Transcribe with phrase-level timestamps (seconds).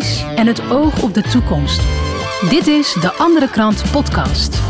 [0.00, 1.82] visies en het oog op de toekomst.
[2.48, 4.60] Dit is de Andere Krant Podcast.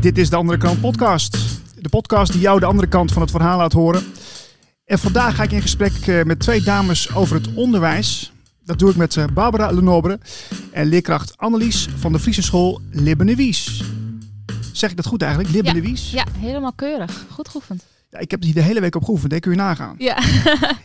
[0.00, 1.36] Dit is de Andere Kant Podcast.
[1.80, 4.02] De podcast die jou de andere kant van het verhaal laat horen.
[4.84, 8.32] En vandaag ga ik in gesprek eh, met twee dames over het onderwijs.
[8.64, 10.18] Dat doe ik met eh, Barbara Lenobre
[10.72, 13.82] en leerkracht Annelies van de Friese school Libbenewies.
[14.72, 15.54] Zeg ik dat goed eigenlijk?
[15.54, 16.10] Libbenewies?
[16.10, 17.26] Ja, helemaal keurig.
[17.30, 17.84] Goed geoefend.
[18.10, 19.94] Ja, ik heb hier de hele week op geoefend, dat kun je nagaan.
[19.98, 20.18] Ja.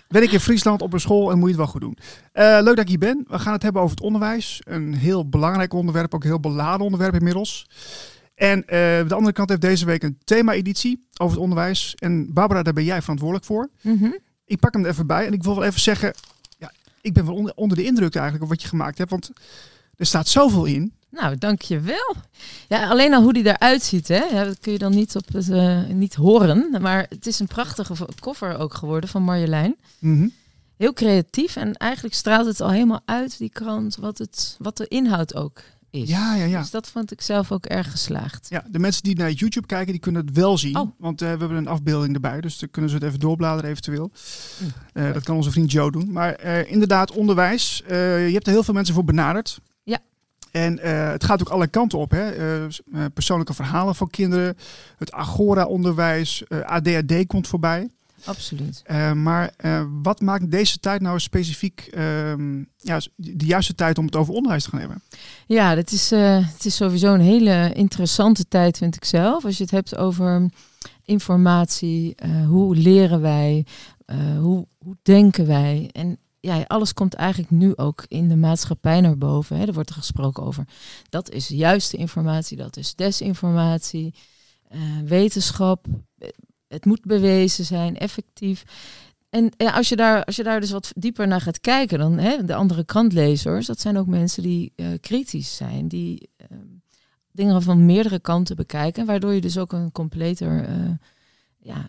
[0.07, 1.97] Ben ik in Friesland op een school en moet je het wel goed doen.
[2.31, 3.25] Eh, leuk dat ik hier ben.
[3.27, 4.61] We gaan het hebben over het onderwijs.
[4.63, 7.67] Een heel belangrijk onderwerp, ook een heel beladen onderwerp inmiddels.
[8.35, 8.65] En uh,
[9.07, 11.95] de andere kant heeft deze week een thema-editie over het onderwijs.
[11.95, 13.69] En Barbara, daar ben jij verantwoordelijk voor.
[13.81, 14.11] Mhm.
[14.45, 16.13] Ik pak hem er even bij en ik wil wel even zeggen...
[16.57, 16.71] Ja,
[17.01, 19.09] ik ben wel onder, onder de indruk eigenlijk op wat je gemaakt hebt.
[19.09, 19.31] Want
[19.95, 20.93] er staat zoveel in.
[21.13, 22.15] Nou, dankjewel.
[22.67, 24.23] Ja, alleen al hoe die eruit ziet, hè?
[24.23, 26.81] Ja, dat kun je dan niet, op het, uh, niet horen.
[26.81, 29.75] Maar het is een prachtige koffer ook geworden van Marjolein.
[29.99, 30.33] Mm
[30.77, 34.87] Heel creatief en eigenlijk straalt het al helemaal uit, die krant, wat, het, wat de
[34.87, 36.09] inhoud ook is.
[36.09, 36.59] Ja, ja, ja.
[36.59, 38.47] Dus dat vond ik zelf ook erg geslaagd.
[38.49, 40.77] Ja, de mensen die naar YouTube kijken, die kunnen het wel zien.
[40.77, 40.91] Oh.
[40.97, 44.11] Want uh, we hebben een afbeelding erbij, dus dan kunnen ze het even doorbladeren eventueel.
[44.93, 46.11] Uh, dat kan onze vriend Joe doen.
[46.11, 47.83] Maar inderdaad, onderwijs.
[47.87, 49.59] je hebt er heel veel mensen voor benaderd.
[50.53, 50.79] En
[51.11, 52.11] het gaat ook alle kanten op.
[52.11, 52.31] Hè?
[53.13, 54.57] persoonlijke verhalen van kinderen.
[54.97, 56.43] Het Agora-onderwijs.
[56.63, 57.89] ADHD komt voorbij.
[58.25, 58.83] Absoluut.
[59.15, 59.53] Maar
[60.01, 62.01] wat maakt deze tijd nou specifiek uh,
[62.77, 65.01] ja, de juiste tijd om het over onderwijs te gaan hebben?
[65.45, 69.45] Ja, het is, het is sowieso een hele interessante tijd, vind ik zelf.
[69.45, 70.49] Als je het hebt over
[71.05, 72.15] informatie,
[72.47, 73.65] hoe leren wij,
[74.39, 75.89] hoe, hoe denken wij.
[75.91, 79.57] En ja, alles komt eigenlijk nu ook in de maatschappij naar boven.
[79.57, 79.65] Hè.
[79.65, 80.67] Er wordt er gesproken over
[81.09, 84.13] dat is juiste informatie, dat is desinformatie,
[85.05, 85.87] wetenschap
[86.73, 88.63] het moet bewezen zijn, effectief.
[89.29, 92.17] En ja, als, je daar, als je daar dus wat dieper naar gaat kijken, dan
[92.17, 96.57] hè, de andere krantlezers, dat zijn ook mensen die uh, kritisch zijn, die uh,
[97.31, 100.91] dingen van meerdere kanten bekijken, waardoor je dus ook een completer uh,
[101.59, 101.87] ja,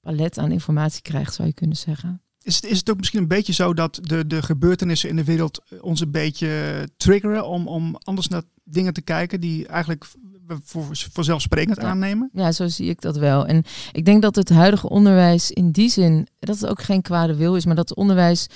[0.00, 2.22] palet aan informatie krijgt, zou je kunnen zeggen.
[2.48, 5.24] Is het, is het ook misschien een beetje zo dat de, de gebeurtenissen in de
[5.24, 10.04] wereld ons een beetje triggeren om, om anders naar dingen te kijken die eigenlijk
[10.64, 11.88] voor, vanzelfsprekend ja.
[11.88, 12.30] aannemen?
[12.32, 13.46] Ja, zo zie ik dat wel.
[13.46, 17.34] En ik denk dat het huidige onderwijs in die zin, dat het ook geen kwade
[17.34, 18.46] wil is, maar dat het onderwijs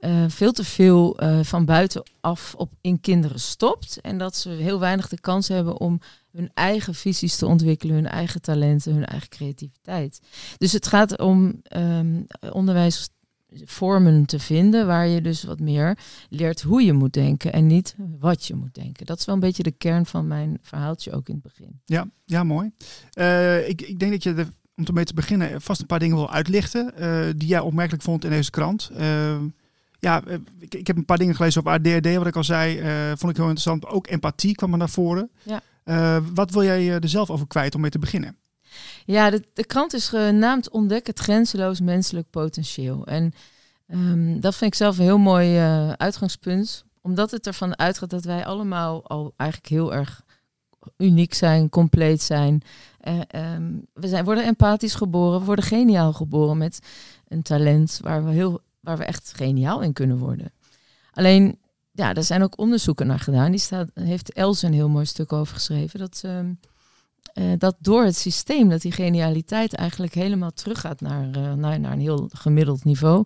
[0.00, 4.00] uh, veel te veel uh, van buitenaf op in kinderen stopt.
[4.00, 6.00] En dat ze heel weinig de kans hebben om
[6.32, 10.20] hun eigen visies te ontwikkelen, hun eigen talenten, hun eigen creativiteit.
[10.58, 13.08] Dus het gaat om um, onderwijs
[13.64, 15.98] vormen te vinden waar je dus wat meer
[16.28, 19.06] leert hoe je moet denken en niet wat je moet denken.
[19.06, 21.80] Dat is wel een beetje de kern van mijn verhaaltje ook in het begin.
[21.84, 22.70] Ja, ja mooi.
[23.18, 26.16] Uh, ik, ik denk dat je er, om ermee te beginnen vast een paar dingen
[26.16, 28.90] wil uitlichten uh, die jij opmerkelijk vond in deze krant.
[28.98, 29.36] Uh,
[30.00, 30.22] ja,
[30.58, 32.76] ik, ik, heb een paar dingen gelezen over ADHD, wat ik al zei,
[33.16, 33.86] vond ik heel interessant.
[33.86, 35.30] Ook empathie kwam er naar voren.
[35.42, 36.22] Ja.
[36.34, 38.36] wat wil jij er zelf over kwijt om mee te beginnen?
[39.04, 43.06] Ja, de, de krant is genaamd Ontdek het grenzeloos menselijk potentieel.
[43.06, 43.32] En
[43.88, 46.84] um, dat vind ik zelf een heel mooi uh, uitgangspunt.
[47.02, 50.22] Omdat het ervan uitgaat dat wij allemaal al eigenlijk heel erg
[50.96, 52.62] uniek zijn, compleet zijn.
[53.08, 56.78] Uh, um, we zijn, worden empathisch geboren, we worden geniaal geboren met
[57.28, 60.52] een talent waar we, heel, waar we echt geniaal in kunnen worden.
[61.12, 61.58] Alleen,
[61.92, 63.50] ja, er zijn ook onderzoeken naar gedaan.
[63.50, 65.98] Die staat, heeft Els een heel mooi stuk over geschreven.
[65.98, 66.58] Dat, um,
[67.38, 71.92] uh, dat door het systeem, dat die genialiteit eigenlijk helemaal teruggaat naar, uh, naar, naar
[71.92, 73.24] een heel gemiddeld niveau.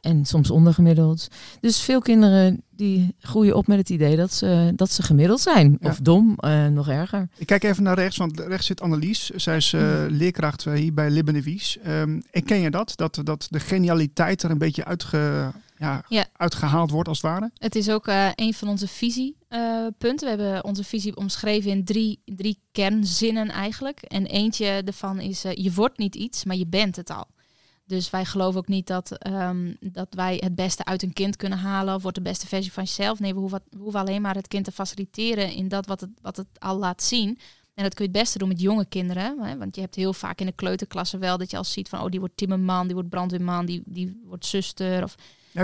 [0.00, 1.28] En soms ondergemiddeld.
[1.60, 5.78] Dus veel kinderen die groeien op met het idee dat ze, dat ze gemiddeld zijn.
[5.80, 5.88] Ja.
[5.88, 7.28] Of dom, uh, nog erger.
[7.36, 9.30] Ik kijk even naar rechts, want rechts zit Annelies.
[9.30, 10.06] Zij is uh, mm.
[10.06, 11.78] leerkracht hier bij Libbenewies.
[11.86, 12.92] Um, ken je dat?
[12.96, 13.20] dat?
[13.24, 16.26] Dat de genialiteit er een beetje uitge, ja, ja.
[16.32, 17.50] uitgehaald wordt als het ware?
[17.54, 20.18] Het is ook uh, een van onze visiepunten.
[20.18, 24.02] we hebben onze visie omschreven in drie, drie kernzinnen eigenlijk.
[24.02, 27.26] En eentje daarvan is, je wordt niet iets, maar je bent het al.
[27.88, 31.58] Dus wij geloven ook niet dat, um, dat wij het beste uit een kind kunnen
[31.58, 33.20] halen of wordt de beste versie van jezelf.
[33.20, 36.10] Nee, we hoeven, we hoeven alleen maar het kind te faciliteren in dat wat het,
[36.22, 37.38] wat het al laat zien.
[37.74, 39.40] En dat kun je het beste doen met jonge kinderen.
[39.40, 39.56] Hè?
[39.56, 42.10] Want je hebt heel vaak in de kleuterklasse wel dat je al ziet van oh,
[42.10, 45.02] die wordt timmerman, die wordt brandweerman, die, die wordt zuster.
[45.02, 45.14] Of...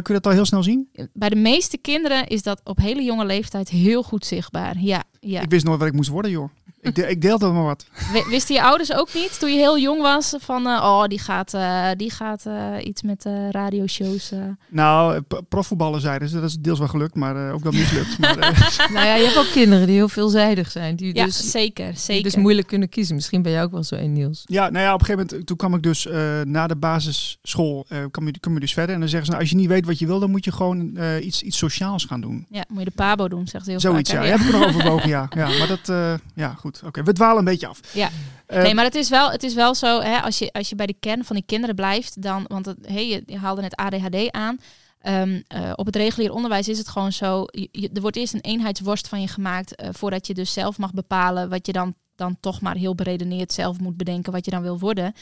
[0.02, 0.88] Kun je dat al heel snel zien?
[1.12, 4.78] Bij de meeste kinderen is dat op hele jonge leeftijd heel goed zichtbaar.
[4.78, 5.40] Ja, ja.
[5.40, 6.48] Ik wist nooit wat ik moest worden, joh.
[6.80, 7.86] Ik, de, ik deelde maar wat.
[8.30, 11.54] Wisten je ouders ook niet toen je heel jong was van, eh, oh, die gaat,
[11.54, 14.30] eh, die gaat eh, iets met eh radioshows.
[14.32, 14.38] eh.
[14.68, 16.34] Nou, profvoetballen zeiden ze.
[16.40, 18.18] Dat is deels wel gelukt, maar eh, ook wel mislukt.
[18.18, 20.96] maar, eh, Nou ja, je hebt ook kinderen die heel veelzijdig zijn.
[20.96, 22.22] Die Ja, dus, zeker, die zeker.
[22.22, 23.14] dus moeilijk kunnen kiezen.
[23.14, 24.42] Misschien ben jij ook wel zo een, Niels.
[24.46, 27.86] ja, nou ja, op een gegeven moment, toen kwam ik dus eh, na de basisschool,
[27.88, 28.94] eh kwam, je, kwam je dus verder.
[28.94, 30.52] En dan zeggen ze, nou, als je niet weet wat je wil, dan moet je
[30.52, 32.46] gewoon eh, iets, iets sociaals gaan doen.
[32.50, 34.22] Ja, moet je de pabo doen, zegt ze heel Zoiets, vaak.
[34.24, 34.26] ja.
[34.30, 34.36] hè?
[34.36, 35.48] Heb ik nog overwogen, ja.
[35.48, 35.58] ja.
[35.58, 36.82] Maar dat, eh, ja, goed.
[36.84, 37.80] Oké, we dwalen een beetje af.
[37.94, 38.10] Ja.
[38.46, 40.74] Eh, nee, maar het is wel, het is wel zo, hè, als, je, als je
[40.74, 43.76] bij de kern van die kinderen blijft, dan, want het, hey, je, je haalde net
[43.76, 44.56] ADHD aan.
[45.00, 48.34] Ehm, eh, op het regulier onderwijs is het gewoon zo, je- je- er wordt eerst
[48.34, 52.36] een eenheidsworst van je gemaakt, voordat je dus zelf mag bepalen wat je dan, dan
[52.40, 55.12] toch maar heel beredeneerd zelf moet bedenken wat je dan wil worden.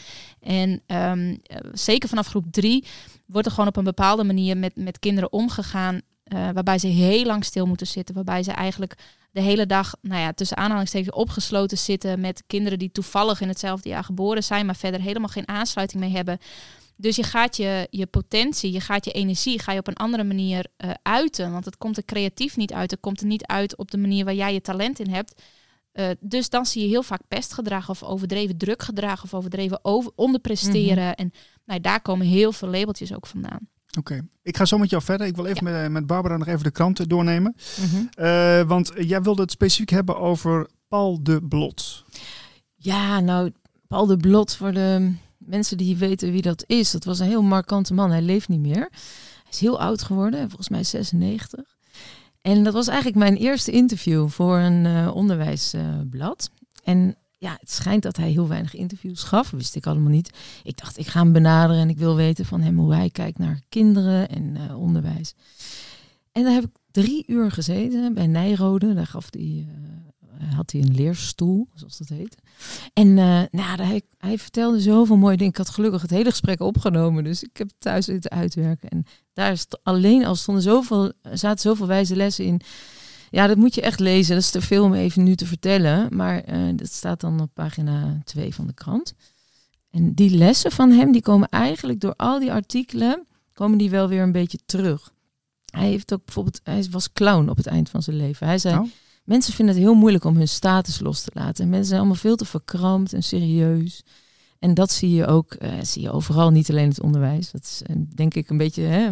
[0.41, 2.85] En ehm, eh, zeker vanaf groep drie
[3.27, 6.01] wordt er gewoon op een bepaalde manier met, met kinderen omgegaan,
[6.53, 8.95] waarbij ze heel lang stil moeten zitten, waarbij ze eigenlijk
[9.33, 13.89] de hele dag, nou ja, tussen aanhalingstekens opgesloten zitten met kinderen die toevallig in hetzelfde
[13.89, 16.39] jaar geboren zijn, maar verder helemaal geen aansluiting mee hebben.
[16.97, 20.25] Dus je gaat je, je potentie, je gaat je energie, ga je op een andere
[20.25, 21.53] manier eh, uiten.
[21.53, 22.91] Want het komt er creatief niet uit.
[22.91, 25.43] Het komt er niet uit op de manier waar jij je talent in hebt.
[25.93, 31.15] Eh, dus dan zie je heel vaak pestgedrag of overdreven drukgedrag of overdreven over, onderpresteren.
[31.15, 31.33] En
[31.65, 33.69] nou, daar komen heel veel labeltjes ook vandaan.
[33.99, 35.27] Oké, ik ga zo met jou verder.
[35.27, 37.55] Ik wil even met, met Barbara nog even de kranten doornemen.
[37.81, 38.05] Mhm.
[38.15, 42.05] Eh, want jij wilde het specifiek hebben over Paul de Blot.
[42.75, 43.53] Ja, nou,
[43.87, 46.91] Paul de Blot, voor de mensen die weten wie dat is.
[46.91, 48.11] Dat was een heel markante man.
[48.11, 48.89] Hij leeft niet meer.
[49.43, 51.61] Hij is heel oud geworden, volgens mij 96.
[52.41, 56.51] En dat was eigenlijk mijn eerste interview voor een eh, onderwijsblad.
[56.85, 59.51] en ja, het schijnt dat hij heel weinig interviews gaf.
[59.51, 60.31] Wist ik allemaal niet.
[60.63, 63.39] Ik dacht, ik ga hem benaderen en ik wil weten van hem hoe hij kijkt
[63.39, 65.35] naar kinderen en eh, onderwijs.
[66.33, 68.95] En daar heb ik drie uur gezeten bij Nijrode.
[68.95, 69.67] Daar gaf hij,
[70.39, 72.37] eh, had hij een leerstoel, zoals dat heet.
[72.93, 75.53] En uh, nou, hij, hij, vertelde zoveel mooie dingen.
[75.53, 78.89] Ik had gelukkig het hele gesprek opgenomen, dus ik heb thuis zitten uitwerken.
[78.89, 82.61] En daar is alleen al stonden zoveel, zaten zoveel wijze lessen in.
[83.33, 84.35] Ja, dat moet je echt lezen.
[84.35, 86.17] Dat is te veel om even nu te vertellen.
[86.17, 89.15] Maar uh, dat staat dan op pagina 2 van de krant.
[89.91, 94.09] En die lessen van hem, die komen eigenlijk door al die artikelen, komen die wel
[94.09, 95.13] weer een beetje terug.
[95.71, 98.47] Hij heeft ook bijvoorbeeld, hij was clown op het eind van zijn leven.
[98.47, 98.87] Hij zei, Oh.
[99.25, 101.65] mensen vinden het heel moeilijk om hun status los te laten.
[101.65, 104.03] En mensen zijn allemaal veel te verkrampt en serieus.
[104.63, 107.51] En dat zie je ook, uh, zie je overal, niet alleen het onderwijs.
[107.51, 109.11] Dat is uh, denk ik een beetje hè,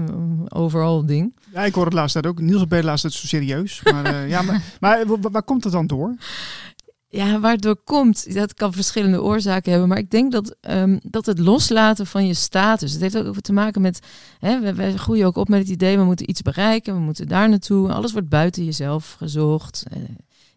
[0.48, 1.36] overal ding.
[1.52, 2.40] Ja, ik hoor het laatst ook.
[2.40, 3.82] Niels op laatst het zo serieus.
[3.82, 6.16] Maar, uh, ja, maar, maar waar, waar, komt het dan door?
[7.08, 9.88] Ja, waardoor komt, dat kan verschillende oorzaken hebben.
[9.88, 12.92] Maar ik denk dat, um, dat het loslaten van je status.
[12.92, 14.00] Het heeft ook te maken met.
[14.38, 17.28] Hè, we, we, groeien ook op met het idee, we moeten iets bereiken, we moeten
[17.28, 17.92] daar naartoe.
[17.92, 19.84] Alles wordt buiten jezelf gezocht.
[19.90, 19.98] Eh,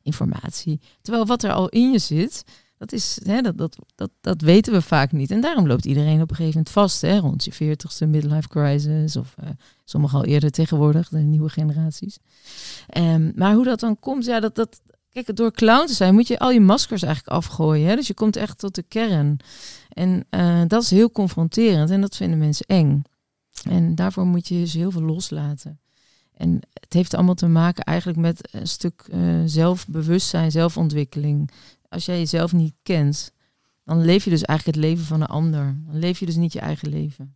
[0.03, 0.79] informatie.
[1.01, 2.43] Terwijl wat er al in je zit,
[2.83, 5.31] dat, is, hè, dat, dat, dat, dat weten we vaak niet.
[5.31, 7.01] En daarom loopt iedereen op een gegeven moment vast.
[7.01, 9.15] Hè, rond je veertigste midlife crisis.
[9.15, 9.49] Of uh,
[9.85, 12.17] sommigen al eerder tegenwoordig, de nieuwe generaties.
[12.97, 14.81] Um, maar hoe dat dan komt, ja, dat, dat,
[15.11, 17.87] Kijk, door clown te zijn moet je al je maskers eigenlijk afgooien.
[17.87, 17.95] Hè?
[17.95, 19.37] Dus je komt echt tot de kern.
[19.89, 23.03] En uh, dat is heel confronterend en dat vinden mensen eng.
[23.69, 25.79] En daarvoor moet je dus heel veel loslaten.
[26.33, 31.51] En het heeft allemaal te maken eigenlijk met een stuk uh, zelfbewustzijn, zelfontwikkeling.
[31.93, 33.31] Als jij jezelf niet kent,
[33.83, 35.77] dan leef je dus eigenlijk het leven van een ander.
[35.85, 37.35] Dan leef je dus niet je eigen leven.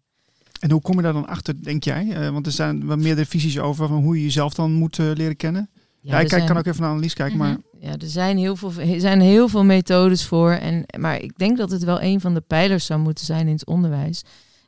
[0.60, 2.06] En hoe kom je daar dan achter, denk jij?
[2.06, 5.12] Uh, want er zijn wel meerdere visies over van hoe je jezelf dan moet uh,
[5.14, 5.70] leren kennen.
[6.02, 7.58] Ja, ja ik kijk, kan ook even naar Annelies kijken, maar...
[7.80, 10.52] Ja, er zijn heel veel, er zijn heel veel methodes voor.
[10.52, 13.54] En, maar ik denk dat het wel een van de pijlers zou moeten zijn in
[13.54, 14.24] het onderwijs.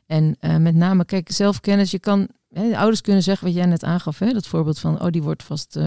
[0.06, 1.90] En uh, met name, kijk, zelfkennis.
[1.90, 4.18] Je kan, hè, de ouders kunnen zeggen wat jij net aangaf.
[4.18, 5.78] Hè, dat voorbeeld van, oh, die wordt vast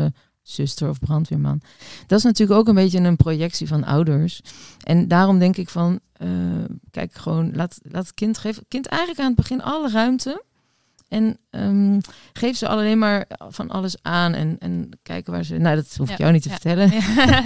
[0.43, 1.62] zuster of brandweerman.
[2.07, 4.41] Dat is natuurlijk ook een beetje een projectie van ouders.
[4.83, 6.29] En daarom denk ik van, uh,
[6.91, 8.65] kijk, gewoon, laat, laat het kind geven.
[8.67, 10.43] kind eigenlijk aan het begin alle ruimte.
[11.13, 12.01] En um,
[12.34, 15.58] geef ze alleen maar van alles aan en, en kijken waar ze.
[15.58, 16.55] Nou, dat hoef ik ja, jou niet te ja.
[16.55, 16.91] vertellen.
[16.91, 17.41] Ja.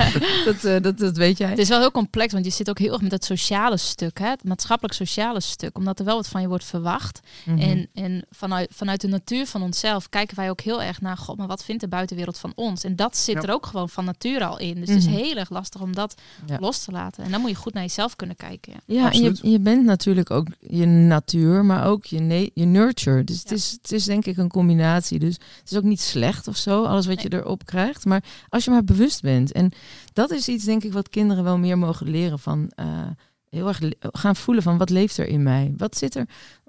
[0.51, 1.49] dat, uh, dat, dat weet jij.
[1.49, 4.19] Het is wel heel complex, want je zit ook heel erg met het sociale stuk,
[4.19, 4.29] hè?
[4.29, 7.19] het maatschappelijk-sociale stuk, omdat er wel wat van je wordt verwacht.
[7.45, 7.69] Mm -hmm.
[7.69, 11.37] En, en vanuit, vanuit de natuur van onszelf kijken wij ook heel erg naar, god,
[11.37, 12.83] maar wat vindt de buitenwereld van ons?
[12.83, 14.75] En dat zit er ook gewoon van nature al in.
[14.75, 15.05] Dus mm -hmm.
[15.05, 16.15] het is heel erg lastig om dat
[16.59, 17.23] los te laten.
[17.23, 18.73] En dan moet je goed naar jezelf kunnen kijken.
[18.85, 23.23] Ja, en je, je bent natuurlijk ook je natuur, maar ook je, je nurture.
[23.23, 25.19] Dus het is, het is denk ik een combinatie.
[25.19, 28.05] Dus het is ook niet slecht of zo, alles wat je erop krijgt.
[28.05, 29.51] Maar als je maar bewust bent.
[29.51, 29.71] En
[30.13, 32.71] dat is iets, denk ik, wat kinderen wel meer mogen leren van.
[32.79, 33.07] Uh,
[33.49, 35.73] heel erg gaan voelen van wat leeft er in mij?
[35.77, 36.27] Wat zit er?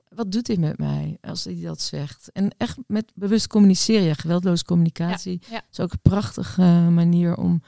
[0.09, 2.31] Wat doet dit met mij als hij dat zegt?
[2.33, 4.03] En echt met bewust communiceren.
[4.03, 5.63] Ja, geweldloze communicatie ja, ja.
[5.71, 7.63] is ook een prachtige uh, manier om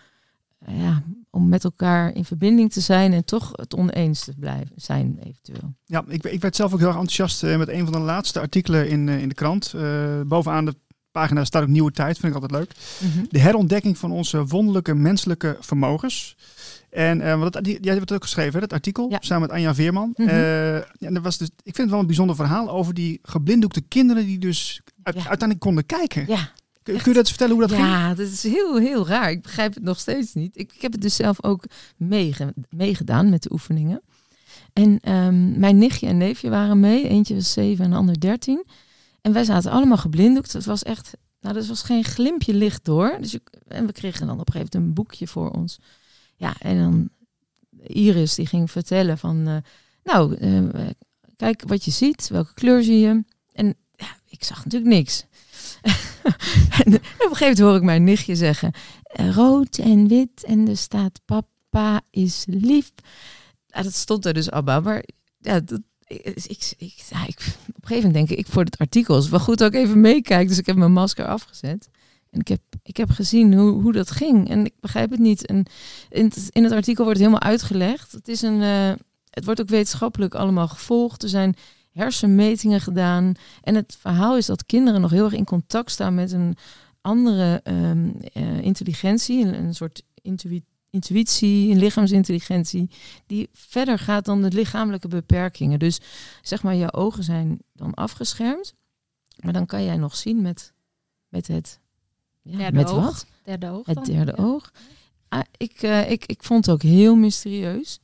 [0.66, 5.18] ja, om met elkaar in verbinding te zijn en toch het oneens te blijven zijn
[5.24, 5.74] eventueel.
[5.84, 8.40] Ja, ik, ik werd zelf ook heel erg enthousiast eh, met een van de laatste
[8.40, 9.72] artikelen in, eh, in de krant.
[9.74, 10.74] Eh, bovenaan de
[11.10, 12.70] pagina staat ook Nieuwe Tijd, vind ik altijd leuk.
[13.30, 16.36] De herontdekking van onze wonderlijke menselijke vermogens.
[16.90, 19.18] En uh, dat, jij hebt het ook geschreven, hè, dat artikel, Ja.
[19.20, 20.12] samen met Anja Veerman.
[20.16, 20.28] Mhm.
[20.34, 23.80] Ja, en dat was dus, ik vind het wel een bijzonder verhaal over die geblinddoekte
[23.80, 25.20] kinderen die dus uit- Ja.
[25.20, 26.24] uiteindelijk konden kijken.
[26.28, 26.52] Ja,
[26.82, 27.86] Kun, kun je dat eens vertellen hoe dat ging?
[27.86, 29.30] ja, dat is heel, heel raar.
[29.30, 30.58] Ik begrijp het nog steeds niet.
[30.58, 31.64] Ik, ik heb het dus zelf ook
[31.96, 34.02] meege- meegedaan met de oefeningen.
[34.72, 37.08] En ehm, mijn nichtje en neefje waren mee.
[37.08, 38.64] Eentje was zeven en de ander dertien.
[39.20, 40.52] En wij zaten allemaal geblinddoekt.
[40.52, 43.16] Het was echt, nou, er was geen glimpje licht door.
[43.20, 45.78] Dus ik, en we kregen dan op een gegeven moment een boekje voor ons.
[46.36, 47.08] Ja, en dan
[47.86, 49.56] Iris die ging vertellen van, eh,
[50.04, 50.86] nou, eh,
[51.36, 53.24] kijk wat je ziet, welke kleur zie je.
[53.52, 55.24] En ja, ik zag natuurlijk niks.
[56.84, 58.72] en op een gegeven moment hoor ik mijn nichtje zeggen,
[59.02, 62.92] eh, rood en wit en er staat papa is lief.
[63.66, 65.04] Dat stond er dus allemaal, maar
[65.38, 68.64] ja, dat, ik, ik, ik, ja, ik, op een gegeven moment denk ik, ik voor
[68.64, 70.48] het artikel is wel goed ik even meekijk.
[70.48, 71.88] Dus ik heb mijn masker afgezet.
[72.30, 74.48] En ik heb, ik heb gezien hoe, hoe dat ging.
[74.48, 75.46] En ik begrijp het niet.
[75.46, 75.66] En
[76.08, 78.12] in het, in het artikel wordt het helemaal uitgelegd.
[78.12, 78.92] Het, is een, eh,
[79.30, 81.22] het wordt ook wetenschappelijk allemaal gevolgd.
[81.22, 81.54] Er zijn
[82.00, 83.34] hersenmetingen gedaan.
[83.62, 86.56] En het verhaal is dat kinderen nog heel erg in contact staan met een
[87.00, 89.44] andere ehm, eh, intelligentie.
[89.44, 90.02] Een, een soort
[90.90, 92.90] intuïtie, een lichaamsintelligentie.
[93.26, 95.78] Die verder gaat dan de lichamelijke beperkingen.
[95.78, 96.00] Dus
[96.42, 98.74] zeg maar, je ogen zijn dan afgeschermd.
[99.40, 100.72] Maar dan kan jij nog zien met,
[101.28, 101.80] met het...
[102.42, 103.04] Ja, Derde met oog.
[103.04, 103.26] wat?
[103.44, 104.42] Derde oog Het derde Ja.
[104.42, 104.72] oog.
[105.28, 108.00] Ah, ik, eh, ik, ik vond het ook heel mysterieus.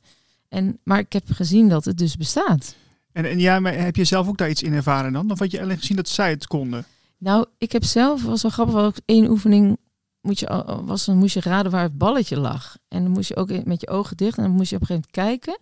[0.49, 2.75] En, maar ik heb gezien dat het dus bestaat.
[3.17, 5.31] En, en ja, maar heb je zelf ook daar iets in ervaren dan?
[5.31, 6.85] Of had je alleen gezien dat zij het konden?
[7.17, 9.77] Nou, ik heb zelf, was wel grappig, was ook één oefening
[10.21, 12.77] moet je, was, dan moest je raden waar het balletje lag.
[12.87, 14.87] En dan moest je ook met je ogen dicht en dan moest je op een
[14.87, 15.59] gegeven moment kijken.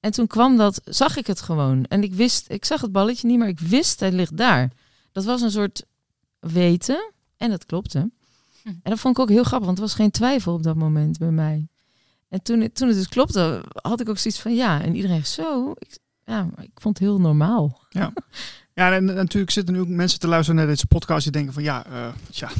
[0.00, 1.84] En toen kwam dat, zag ik het gewoon.
[1.84, 4.70] En ik wist, ik zag het balletje niet, maar ik wist, het ligt daar.
[5.12, 5.82] Dat was een soort
[6.38, 7.98] weten en dat klopte.
[8.62, 8.68] Hm.
[8.68, 11.18] En dat vond ik ook heel grappig, want er was geen twijfel op dat moment
[11.18, 11.68] bij mij.
[12.28, 14.82] En toen, het- toen het dus klopte, had ik ook zoiets van ja.
[14.82, 17.80] En iedereen zo, ik, ja, ik vond het heel normaal.
[17.88, 18.12] Ja,
[18.74, 21.62] en, en natuurlijk zitten nu ook mensen te luisteren naar deze podcast die denken van
[21.62, 22.50] ja, eh tja,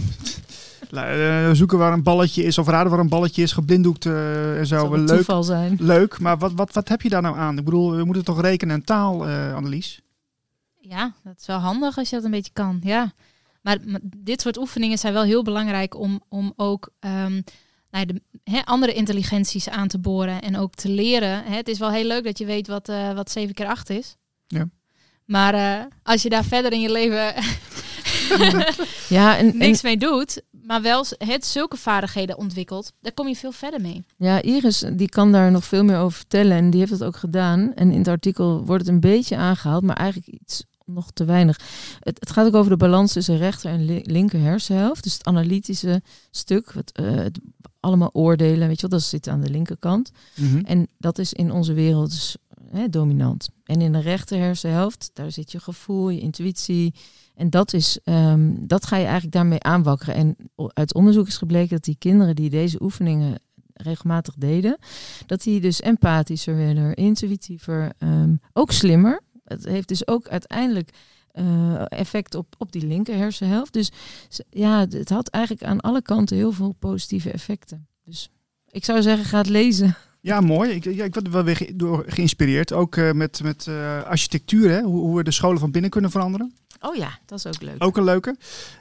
[1.49, 4.67] eh, zoeken waar een balletje is of raden waar een balletje is, geblinddoekt eh, en
[4.67, 4.77] zo.
[4.77, 5.77] Zou Wel een leuk, toeval zijn.
[5.81, 7.59] leuk, maar wat, wat, wat heb je daar nou aan?
[7.59, 10.03] Ik bedoel, we moeten toch rekenen en taal, eh Annelies?
[10.81, 12.81] Ja, dat is wel handig als je dat een beetje kan.
[12.83, 13.13] Ja.
[13.63, 17.41] Maar, maar dit soort oefeningen zijn wel heel belangrijk om, om ook ehm,
[17.91, 18.21] nou de,
[18.65, 21.45] andere intelligenties aan te boren en ook te leren.
[21.45, 24.17] Het is wel heel leuk dat je weet wat, eh, wat 7 keer 8 is.
[24.47, 24.69] Ja.
[25.25, 27.35] Maar eh, als je daar verder in je leven
[29.09, 33.37] Ja, en, en niks mee doet, maar wel het zulke vaardigheden ontwikkelt, daar kom je
[33.37, 34.05] veel verder mee.
[34.17, 37.17] Ja, Iris die kan daar nog veel meer over vertellen en die heeft het ook
[37.17, 37.75] gedaan.
[37.75, 41.61] En in het artikel wordt het een beetje aangehaald, maar eigenlijk iets nog te weinig.
[42.01, 45.03] Het, het gaat ook over de balans tussen rechter en li- linker hersenhelft.
[45.03, 47.39] Dus het analytische stuk, het, eh, het
[47.81, 50.11] allemaal oordelen, weet je wel, dat zit aan de linkerkant.
[50.37, 50.59] Mhm.
[50.59, 52.37] En dat is in onze wereld dus,
[52.71, 53.49] hè, dominant.
[53.65, 56.95] En in de rechter hersenhelft, daar zit je gevoel, je intuïtie.
[57.35, 60.15] En dat, is, ehm, dat ga je eigenlijk daarmee aanwakkeren.
[60.15, 63.39] En uit onderzoek is gebleken dat die kinderen die deze oefeningen
[63.73, 64.79] regelmatig deden,
[65.27, 69.21] dat die dus empathischer werden, intuïtiever, ehm, ook slimmer.
[69.47, 70.91] Het heeft dus ook uiteindelijk
[71.33, 73.73] eh, effect op, op die linker hersenhelft.
[73.73, 73.91] Dus
[74.51, 77.87] ja, het- had eigenlijk aan alle kanten heel veel positieve effecten.
[78.05, 78.31] Dus
[78.71, 79.97] ik zou zeggen, ga het lezen.
[80.21, 80.71] Ja, mooi.
[80.71, 82.73] Ik, ja, ik word er wel weer ge- door geïnspireerd.
[82.73, 84.81] Ook eh, met, met eh, architectuur, hè?
[84.83, 86.55] Hoe, hoe we de scholen van binnen kunnen veranderen.
[86.81, 87.85] Oh ja, dat is ook leuk.
[87.85, 88.37] Ook een leuke.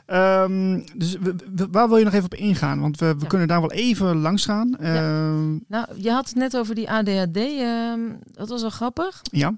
[0.05, 2.79] Ehm, dus we- we- waar wil je nog even op ingaan?
[2.79, 3.27] Want we, we Ja.
[3.27, 4.75] kunnen daar wel even langs gaan.
[4.77, 7.37] Ehm, Nou, je had het net over die ADHD.
[7.37, 7.99] ehm,
[8.31, 9.21] dat was wel grappig.
[9.31, 9.53] ja.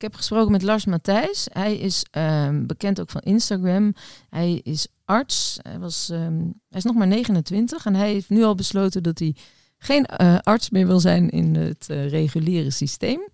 [0.00, 1.48] Ik heb gesproken met Lars Matthijs.
[1.52, 3.94] Hij is ehm, bekend ook van Instagram.
[4.28, 5.58] Hij is arts.
[5.62, 6.38] Hij, was, ehm,
[6.68, 9.34] hij is nog maar 29 en hij heeft nu al besloten dat hij
[9.78, 13.28] geen eh, arts meer wil zijn in het eh, reguliere systeem.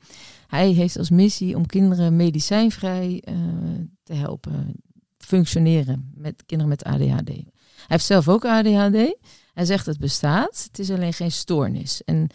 [0.46, 3.34] Hij heeft als missie om kinderen medicijnvrij eh,
[4.02, 4.74] te helpen
[5.18, 7.28] functioneren met kinderen met ADHD.
[7.28, 7.44] Hij
[7.86, 9.16] heeft zelf ook ADHD.
[9.54, 12.02] Hij zegt het bestaat, het is alleen geen stoornis.
[12.04, 12.26] En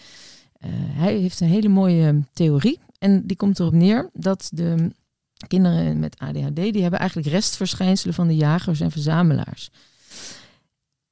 [0.92, 2.80] hij heeft een hele mooie theorie.
[3.02, 4.92] En die komt erop neer dat de
[5.48, 9.70] kinderen met ADHD, die hebben eigenlijk restverschijnselen van de jagers en verzamelaars.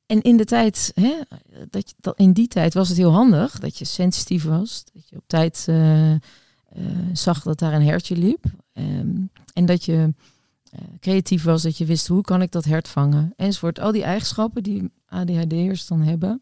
[0.06, 1.14] En in de tijd, hè,
[1.70, 5.24] dat, in die tijd was het heel handig dat je sensitief was, dat je op
[5.28, 6.20] tijd eh, eh,
[7.14, 8.46] zag dat daar een hertje liep.
[8.74, 9.16] Ehm,
[9.54, 10.14] en dat je
[10.70, 13.80] eh, creatief was, dat je wist hoe kan ik dat hert vangen, enzovoort.
[13.80, 16.42] Al die eigenschappen die ADHD'ers dan hebben,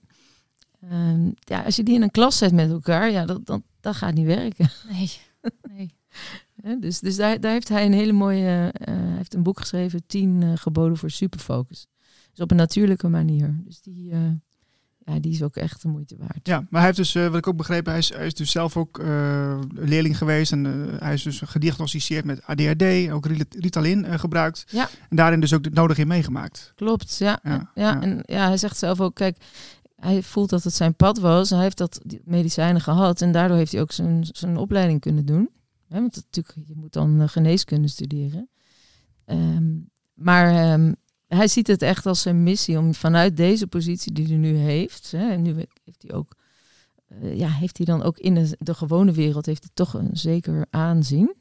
[0.82, 3.96] ehm, ja, als je die in een klas zet met elkaar, ja, dat, dat, dat
[3.96, 4.70] gaat niet werken.
[4.90, 5.12] Nee.
[5.72, 5.94] Nee.
[6.64, 9.60] Hè, dus dus daar, daar heeft hij een hele mooie, eh, hij heeft een boek
[9.60, 11.88] geschreven, 10 eh, geboden voor superfocus.
[12.32, 13.60] Dus op een natuurlijke manier.
[13.66, 14.20] Dus die, eh,
[15.06, 16.40] ja, die is ook echt de moeite waard.
[16.48, 18.52] Ja, maar hij heeft dus, eh, wat ik ook begrepen, hij is, hij is dus
[18.52, 20.52] zelf ook eh, leerling geweest.
[20.52, 24.66] En eh, hij is dus gediagnosticeerd met ADHD, ook Rit- Ritalin eh, gebruikt.
[24.70, 24.90] Ja.
[25.10, 26.72] En daarin dus ook het nodige in meegemaakt.
[26.76, 27.40] Klopt, ja.
[27.44, 28.02] Ja, Ja, ja.
[28.02, 29.38] En ja, hij zegt zelf ook, kijk,
[30.00, 31.50] hij voelt dat het zijn pad was.
[31.50, 35.50] Hij heeft dat medicijnen gehad en daardoor heeft hij ook zijn, zijn opleiding kunnen doen.
[35.88, 38.50] Want natuurlijk, je moet dan eh, geneeskunde studeren.
[39.26, 39.76] Ehm,
[40.14, 40.94] maar ehm,
[41.28, 45.14] hij ziet het echt als zijn missie om vanuit deze positie die hij nu heeft,
[45.14, 46.36] en nu heeft hij ook,
[47.08, 50.66] eh, ja, heeft hij dan ook in de, gewone wereld heeft hij toch een zeker
[50.70, 51.36] aanzien.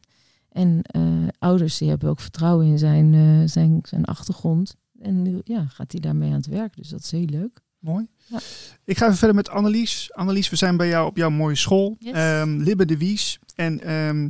[0.49, 4.77] En eh, ouders die hebben ook vertrouwen in zijn, zijn, zijn achtergrond.
[4.99, 6.77] En nu ja, gaat hij daarmee aan het werk.
[6.77, 7.65] Dus dat is heel leuk.
[7.79, 8.07] Mooi.
[8.27, 8.39] Ja.
[8.85, 10.13] Ik ga even verder met Annelies.
[10.13, 11.97] Annelies, we zijn bij jou op jouw mooie school.
[11.99, 12.13] Yes.
[12.13, 13.39] Ehm, Libbe de Wies.
[13.55, 14.29] En ehm,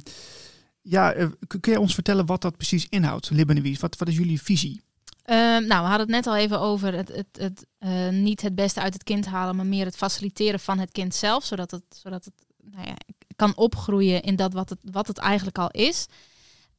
[0.82, 3.80] ja, eh, kun kun je ons vertellen wat dat precies inhoudt, Libbe de Wies?
[3.80, 4.82] Wat, wat is jullie visie?
[5.22, 8.54] Ehm, nou, we hadden het net al even over het, het, het eh, niet het
[8.54, 11.82] beste uit het kind halen, maar meer het faciliteren van het kind zelf, zodat het,
[11.88, 12.34] zodat het
[12.70, 12.96] nou ja,
[13.36, 16.06] kan opgroeien in dat wat het, wat het eigenlijk al is.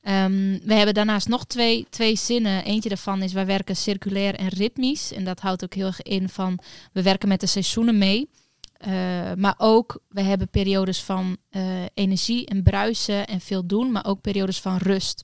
[0.07, 2.63] Ehm, we hebben daarnaast nog twee, twee zinnen.
[2.63, 5.11] Eentje daarvan is wij werken circulair en ritmisch.
[5.11, 6.59] En dat houdt ook heel erg in van
[6.93, 8.29] we werken met de seizoenen mee.
[8.77, 8.91] Eh,
[9.37, 14.21] maar ook, we hebben periodes van eh, energie en bruisen en veel doen, maar ook
[14.21, 15.23] periodes van rust.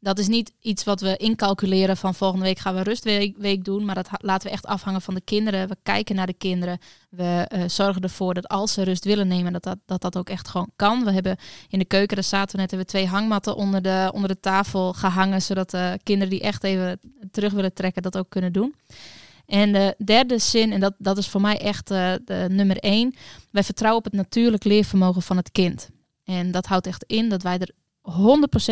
[0.00, 3.84] Dat is niet iets wat we incalculeren van volgende week gaan we rustweek week doen,
[3.84, 5.68] maar dat laten we echt afhangen van de kinderen.
[5.68, 6.78] We kijken naar de kinderen.
[7.10, 10.28] We eh, zorgen ervoor dat als ze rust willen nemen, dat dat, dat dat ook
[10.28, 11.04] echt gewoon kan.
[11.04, 11.36] We hebben
[11.68, 14.40] in de keuken, daar zaten we net, hebben we twee hangmatten onder de, onder de
[14.40, 17.00] tafel gehangen, zodat de kinderen die echt even
[17.30, 18.74] terug willen trekken, dat ook kunnen doen.
[19.46, 23.14] En de derde zin, en dat, dat is voor mij echt eh, de nummer één.
[23.50, 25.88] Wij vertrouwen op het natuurlijk leervermogen van het kind.
[26.24, 27.70] En dat houdt echt in dat wij er
[28.02, 28.12] 100%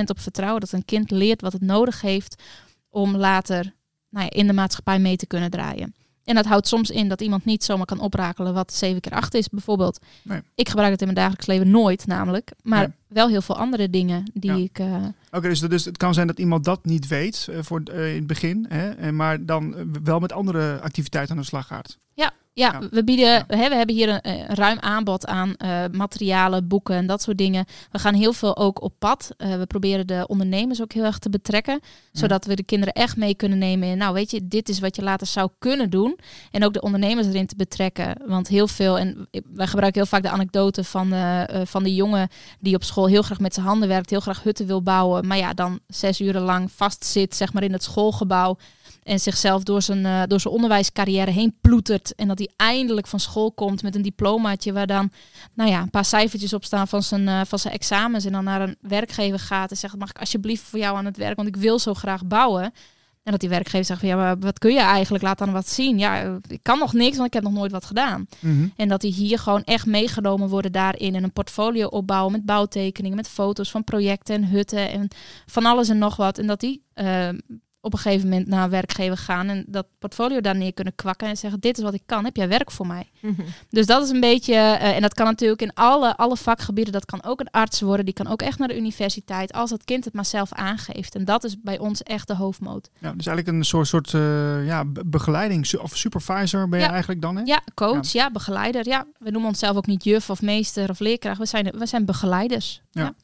[0.06, 2.42] op vertrouwen dat een kind leert wat het nodig heeft
[2.88, 3.74] om later
[4.10, 5.94] nou ja, in de maatschappij mee te kunnen draaien.
[6.24, 9.34] En dat houdt soms in dat iemand niet zomaar kan oprakelen wat 7 keer 8
[9.34, 9.98] is, bijvoorbeeld.
[10.22, 10.40] Nee.
[10.54, 12.52] Ik gebruik het in mijn dagelijks leven nooit, namelijk.
[12.62, 12.96] Maar Nee.
[13.08, 14.56] wel heel veel andere dingen die Ja.
[14.64, 14.78] ik.
[14.78, 18.08] eh, Oké, dus, dus het kan zijn dat iemand dat niet weet eh, voor, eh,
[18.10, 21.98] in het begin, hè, maar dan wel met andere activiteiten aan de slag gaat.
[22.14, 22.80] Ja, Ja.
[22.90, 23.44] we bieden, Ja.
[23.46, 27.38] Hè, we hebben hier een, een ruim aanbod aan eh, materialen, boeken en dat soort
[27.38, 27.64] dingen.
[27.90, 29.30] We gaan heel veel ook op pad.
[29.36, 31.80] Eh, we proberen de ondernemers ook heel erg te betrekken,
[32.12, 34.96] zodat we de kinderen echt mee kunnen nemen in, nou weet je, dit is wat
[34.96, 36.18] je later zou kunnen doen.
[36.50, 40.22] En ook de ondernemers erin te betrekken, want heel veel, en wij gebruiken heel vaak
[40.22, 42.28] de anekdote van, eh, van de jongen
[42.60, 45.38] die op school heel graag met zijn handen werkt, heel graag hutten wil bouwen, maar
[45.38, 48.56] ja, dan zes uren lang vastzit, zeg maar, in het schoolgebouw.
[49.06, 52.14] En zichzelf door zijn, eh, door zijn onderwijscarrière heen ploetert.
[52.14, 55.10] En dat hij eindelijk van school komt met een diplomaatje waar dan
[55.54, 58.24] nou ja, een paar cijfertjes op staan van zijn, eh, van zijn examens.
[58.24, 61.16] En dan naar een werkgever gaat en zegt, mag ik alsjeblieft voor jou aan het
[61.16, 62.72] werk, want ik wil zo graag bouwen.
[63.22, 65.24] En dat die werkgever zegt van ja, maar wat kun je eigenlijk?
[65.24, 65.98] Laat dan wat zien.
[65.98, 68.26] Ja, eh, ik kan nog niks, want ik heb nog nooit wat gedaan.
[68.40, 68.68] Mhm.
[68.76, 71.14] En dat die hier gewoon echt meegenomen worden daarin.
[71.14, 75.08] En een portfolio opbouwen met bouwtekeningen, met foto's van projecten en hutten en
[75.46, 76.38] van alles en nog wat.
[76.38, 76.82] En dat die
[77.86, 81.28] op een gegeven moment naar een werkgever gaan en dat portfolio daar neer kunnen kwakken
[81.28, 83.10] en zeggen: Dit is wat ik kan, heb jij werk voor mij?
[83.70, 87.04] Dus dat is een beetje, eh, en dat kan natuurlijk in alle, alle vakgebieden, dat
[87.04, 90.04] kan ook een arts worden, die kan ook echt naar de universiteit, als het kind
[90.04, 91.14] het maar zelf aangeeft.
[91.14, 92.90] En dat is bij ons echt de hoofdmoot.
[93.00, 96.90] Ja, dus eigenlijk een soort, soort eh, ja, be- begeleiding of supervisor ben je Ja.
[96.90, 97.42] eigenlijk dan, hè?
[97.44, 98.30] Ja, coach, ja.
[98.30, 98.88] begeleider.
[98.88, 101.38] Ja, we noemen onszelf ook niet juf of meester of leerkracht.
[101.38, 102.80] We zijn, we zijn begeleiders.
[102.90, 103.02] Ja.
[103.02, 103.14] Ja,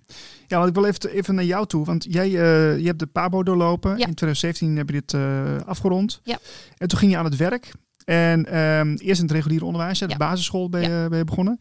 [0.56, 1.84] want ik wil even, even naar jou toe.
[1.84, 3.90] Want jij eh, je hebt de PABO doorlopen.
[3.90, 4.06] Ja.
[4.06, 6.20] In 2017 heb je dit eh, afgerond.
[6.24, 6.38] Ja.
[6.76, 7.72] En toen ging je aan het werk.
[8.04, 10.16] En ehm, eerst in het reguliere onderwijs, de Ja.
[10.16, 11.08] basisschool ben je, Ja.
[11.08, 11.58] ben je begonnen.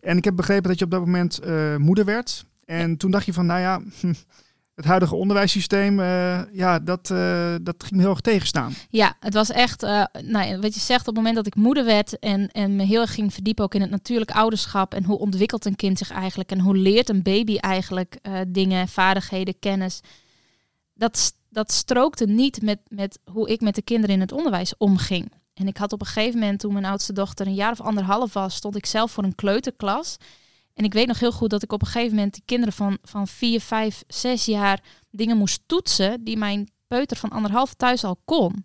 [0.00, 2.44] En ik heb begrepen dat je op dat moment eh, moeder werd.
[2.64, 4.12] En toen dacht je van, nou ja, hm,
[4.74, 8.72] het huidige onderwijssysteem, eh, ja, dat, eh, dat ging me heel erg tegenstaan.
[8.90, 11.84] Ja, het was echt, eh, nou, wat je zegt, op het moment dat ik moeder
[11.84, 15.18] werd en, en me heel erg ging verdiepen ook in het natuurlijk ouderschap en hoe
[15.18, 20.00] ontwikkelt een kind zich eigenlijk en hoe leert een baby eigenlijk dingen, vaardigheden, kennis.
[20.94, 25.32] Dat, dat strookte niet met, met hoe ik met de kinderen in het onderwijs omging.
[25.54, 28.32] En ik had op een gegeven moment, toen mijn oudste dochter een jaar of anderhalf
[28.32, 30.16] was, stond ik zelf voor een kleuterklas.
[30.74, 32.98] En ik weet nog heel goed dat ik op een gegeven moment die kinderen van,
[33.02, 38.20] van vier, vijf, zes jaar dingen moest toetsen die mijn peuter van anderhalf thuis al
[38.24, 38.64] kon.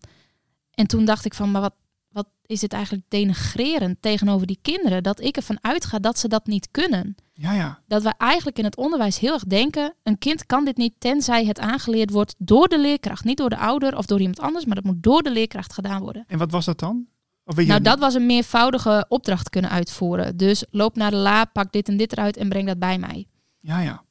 [0.72, 1.76] En toen dacht ik van, maar wat,
[2.10, 5.04] wat is dit eigenlijk denigrerend tegenover die kinderen?
[5.04, 7.16] Dat ik ervan uitga dat ze dat niet kunnen.
[7.34, 7.80] Ja, ja.
[7.88, 11.46] Dat we eigenlijk in het onderwijs heel erg denken, een kind kan dit niet tenzij
[11.46, 13.24] het aangeleerd wordt door de leerkracht.
[13.24, 16.02] Niet door de ouder of door iemand anders, maar dat moet door de leerkracht gedaan
[16.02, 16.24] worden.
[16.28, 17.08] En wat was dat dan?
[17.48, 20.38] Of weet je Nou, dat was een meervoudige opdracht kunnen uitvoeren.
[20.38, 23.28] Dus loop naar de la, pak dit en dit eruit en breng dat bij mij.
[23.60, 24.04] Ja, ja.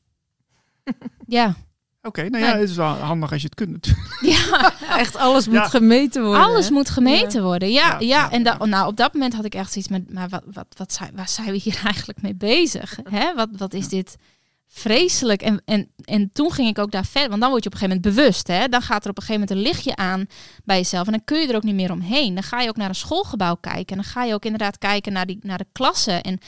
[1.27, 1.55] Ja,
[2.03, 4.19] Oké, nou ja, het is wel handig als je het kunt natuurlijk.
[4.37, 4.73] ja.
[4.99, 5.69] Echt alles moet Ja.
[5.69, 6.43] gemeten worden.
[6.45, 6.73] alles hè?
[6.73, 7.73] moet gemeten worden.
[7.73, 10.13] Ja, Ja, ja, ja, en da- nou, op dat moment had ik echt zoiets met,
[10.13, 12.99] maar wat, wat, wat zijn, waar zijn we hier eigenlijk mee bezig?
[13.03, 13.35] Hè?
[13.35, 14.17] Wat, wat is dit
[14.69, 15.43] vreselijk?
[15.43, 17.81] En, en, en toen ging ik ook daar verder, want dan word je op een
[17.81, 18.47] gegeven moment bewust.
[18.47, 18.69] Hè?
[18.69, 20.27] Dan gaat er op een gegeven moment een lichtje aan
[20.65, 22.35] bij jezelf en dan kun je er ook niet meer omheen.
[22.35, 25.13] Dan ga je ook naar een schoolgebouw kijken en dan ga je ook inderdaad kijken
[25.13, 26.23] naar, die, naar de klassen.
[26.23, 26.39] En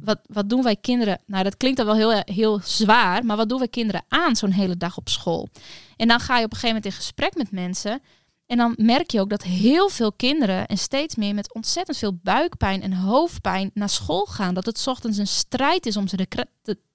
[0.00, 1.20] wat, wat doen wij kinderen?
[1.26, 4.50] Nou, dat klinkt dan wel heel, heel zwaar, maar wat doen wij kinderen aan zo'n
[4.50, 5.48] hele dag op school?
[5.96, 8.00] En dan ga je op een gegeven moment in gesprek met mensen.
[8.46, 12.18] En dan merk je ook dat heel veel kinderen en steeds meer met ontzettend veel
[12.22, 14.54] buikpijn en hoofdpijn naar school gaan.
[14.54, 16.26] Dat het 's ochtends een strijd is om ze de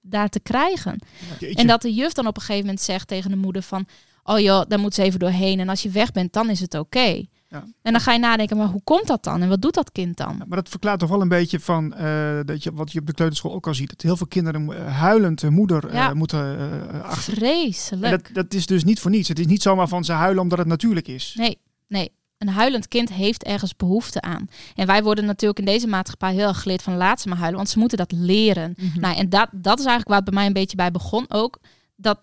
[0.00, 0.98] daar te krijgen.
[1.38, 1.60] Jeetje.
[1.60, 3.86] En dat de juf dan op een gegeven moment zegt tegen de moeder van...
[4.24, 5.60] Oh joh, daar moet ze even doorheen.
[5.60, 7.24] En als je weg bent, dan is het oké.
[7.52, 7.64] Ja.
[7.82, 9.42] En dan ga je nadenken, maar hoe komt dat dan?
[9.42, 10.36] En wat doet dat kind dan?
[10.38, 13.06] Ja, Maar dat verklaart toch wel een beetje van eh, dat je, wat je op
[13.06, 13.88] de kleuterschool ook al ziet.
[13.88, 17.32] Dat heel veel kinderen eh, huilend hun moeder eh, moeten eh, achter.
[17.32, 18.10] En Vreselijk.
[18.24, 19.28] dat, dat is dus niet voor niets.
[19.28, 21.34] Het is niet zomaar van ze huilen omdat het natuurlijk is.
[21.38, 22.10] Nee, nee.
[22.38, 24.46] Een huilend kind heeft ergens behoefte aan.
[24.74, 27.58] En wij worden natuurlijk in deze maatschappij heel erg geleerd van laat ze maar huilen,
[27.58, 28.74] want ze moeten dat leren.
[28.76, 29.00] Mhm.
[29.00, 31.58] Nou, en dat, dat is eigenlijk waar het bij mij een beetje bij begon ook.
[31.96, 32.18] Dat,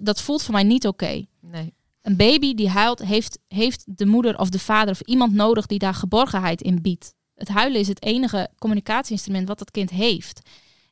[0.00, 1.24] dat voelt voor mij niet oké.
[1.40, 1.74] Nee.
[2.02, 5.78] Een baby die huilt, heeft, heeft de moeder of de vader of iemand nodig die
[5.78, 7.14] daar geborgenheid in biedt.
[7.34, 10.40] Het huilen is het enige communicatieinstrument wat dat kind heeft.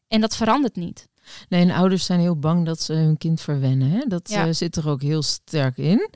[0.09, 1.09] En dat verandert niet.
[1.49, 3.91] Nee, en ouders zijn heel bang dat ze hun kind verwennen.
[3.91, 4.01] Hè?
[4.09, 4.47] Dat Ja.
[4.47, 6.09] eh, zit er ook heel sterk in.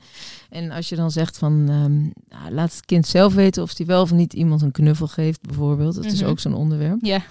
[0.49, 2.01] En als je dan zegt van, ehm,
[2.39, 5.41] nou, laat het kind zelf weten of hij wel of niet iemand een knuffel geeft,
[5.41, 5.95] bijvoorbeeld.
[5.95, 6.29] Dat is Mhm.
[6.29, 6.97] ook zo'n onderwerp.
[7.01, 7.23] Ja,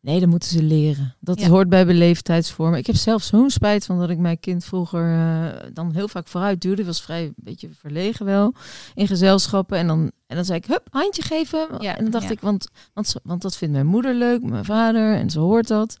[0.00, 1.14] Nee, dat moeten ze leren.
[1.20, 1.48] Dat Ja.
[1.48, 2.78] hoort bij beleefdheidsvormen.
[2.78, 6.28] Ik heb zelf zo'n spijt van dat ik mijn kind vroeger eh, dan heel vaak
[6.28, 6.84] vooruit duwde.
[6.84, 8.54] was vrij een beetje verlegen wel
[8.94, 9.78] in gezelschappen.
[9.78, 11.68] En dan, en dan zei ik, hup, handje geven.
[11.78, 12.30] Ja, en dan dacht ja.
[12.30, 15.14] ik, want, want, want dat vindt mijn moeder leuk, mijn vader.
[15.14, 15.96] En ze hoort dat.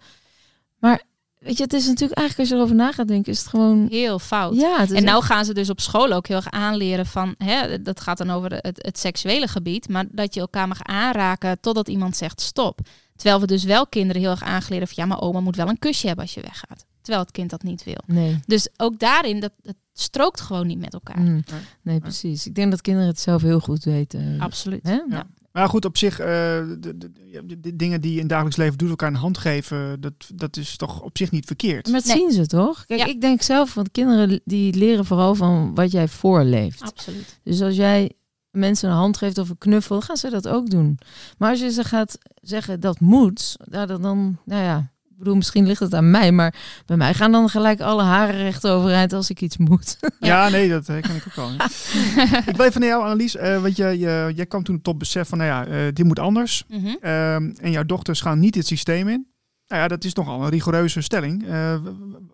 [0.78, 1.02] Maar
[1.38, 3.86] weet je, het is natuurlijk eigenlijk als je erover na gaat denken, is het gewoon...
[3.90, 4.54] heel fout.
[4.54, 8.00] Ja, En nou gaan ze dus op school ook heel erg aanleren van, hè, dat
[8.00, 12.16] gaat dan over het, het seksuele gebied, maar dat je elkaar mag aanraken totdat iemand
[12.16, 12.80] zegt stop.
[13.20, 15.78] Terwijl we dus wel kinderen heel erg aangeleren van, ja, maar oma moet wel een
[15.78, 16.84] kusje hebben als je weggaat.
[17.00, 18.00] Terwijl het kind dat niet wil.
[18.06, 18.40] Nee.
[18.46, 21.20] Dus ook daarin, dat, het strookt gewoon niet met elkaar.
[21.20, 21.44] Mm.
[21.82, 22.46] Nee, precies.
[22.46, 24.36] Ik denk dat kinderen het zelf heel goed weten.
[24.40, 24.82] Absoluut.
[24.82, 25.00] Hè?
[25.08, 25.26] Ja.
[25.52, 28.28] Maar goed, op zich, eh, de, de, de- de- de dingen die je in het
[28.30, 31.84] dagelijks leven doet, elkaar een hand geven, dat, dat is toch op zich niet verkeerd.
[31.90, 32.16] Maar dat Nee.
[32.16, 32.84] zien ze toch?
[32.86, 33.06] Kijk, Ja.
[33.06, 36.82] ik denk zelf, want kinderen die leren vooral van wat jij voorleeft.
[36.82, 37.40] Absoluut.
[37.44, 38.12] Dus als jij
[38.50, 40.98] mensen een hand geeft of een knuffel, dan gaan ze dat ook doen.
[41.38, 45.36] Maar als je ze gaat zeggen dat moet, ja, dan, dan nou ja, ik bedoel,
[45.36, 46.54] misschien ligt het aan mij, maar
[46.86, 49.98] bij mij gaan dan gelijk alle haren recht overeind als ik iets moet.
[50.20, 51.50] Ja, nee, dat ken ik ook wel.
[52.50, 53.36] ik wil even naar jou, Annelies.
[53.36, 56.18] eh want je, je, jij kwam toen tot besef van, nou ja, eh, dit moet
[56.18, 56.64] anders.
[56.68, 56.86] Mhm.
[57.00, 59.26] Ehm, en jouw dochters gaan niet het systeem in.
[59.66, 61.48] Nou ja, dat is nogal een rigoureuze stelling.
[61.48, 61.76] Eh,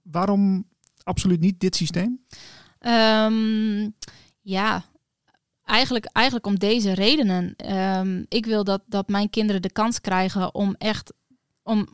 [0.03, 0.65] waarom
[1.03, 2.21] absoluut niet dit systeem?
[2.79, 3.89] Ehm,
[4.41, 4.85] ja,
[5.67, 7.55] eigenlijk, eigenlijk om deze redenen.
[7.57, 11.13] Ehm, ik wil dat, dat mijn kinderen de kans krijgen om echt
[11.63, 11.89] om,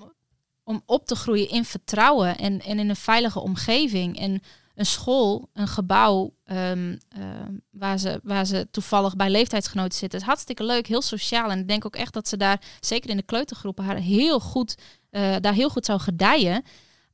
[0.64, 4.18] om op te groeien in vertrouwen en, en in een veilige omgeving.
[4.18, 4.42] En
[4.74, 10.18] een school, een gebouw ehm, ehm, waar, ze, waar ze toevallig bij leeftijdsgenoten zitten.
[10.18, 11.50] Het is hartstikke leuk, heel sociaal.
[11.50, 14.74] En ik denk ook echt dat ze daar, zeker in de kleutergroepen, haar heel goed,
[15.11, 16.64] eh, daar heel goed zou gedijen.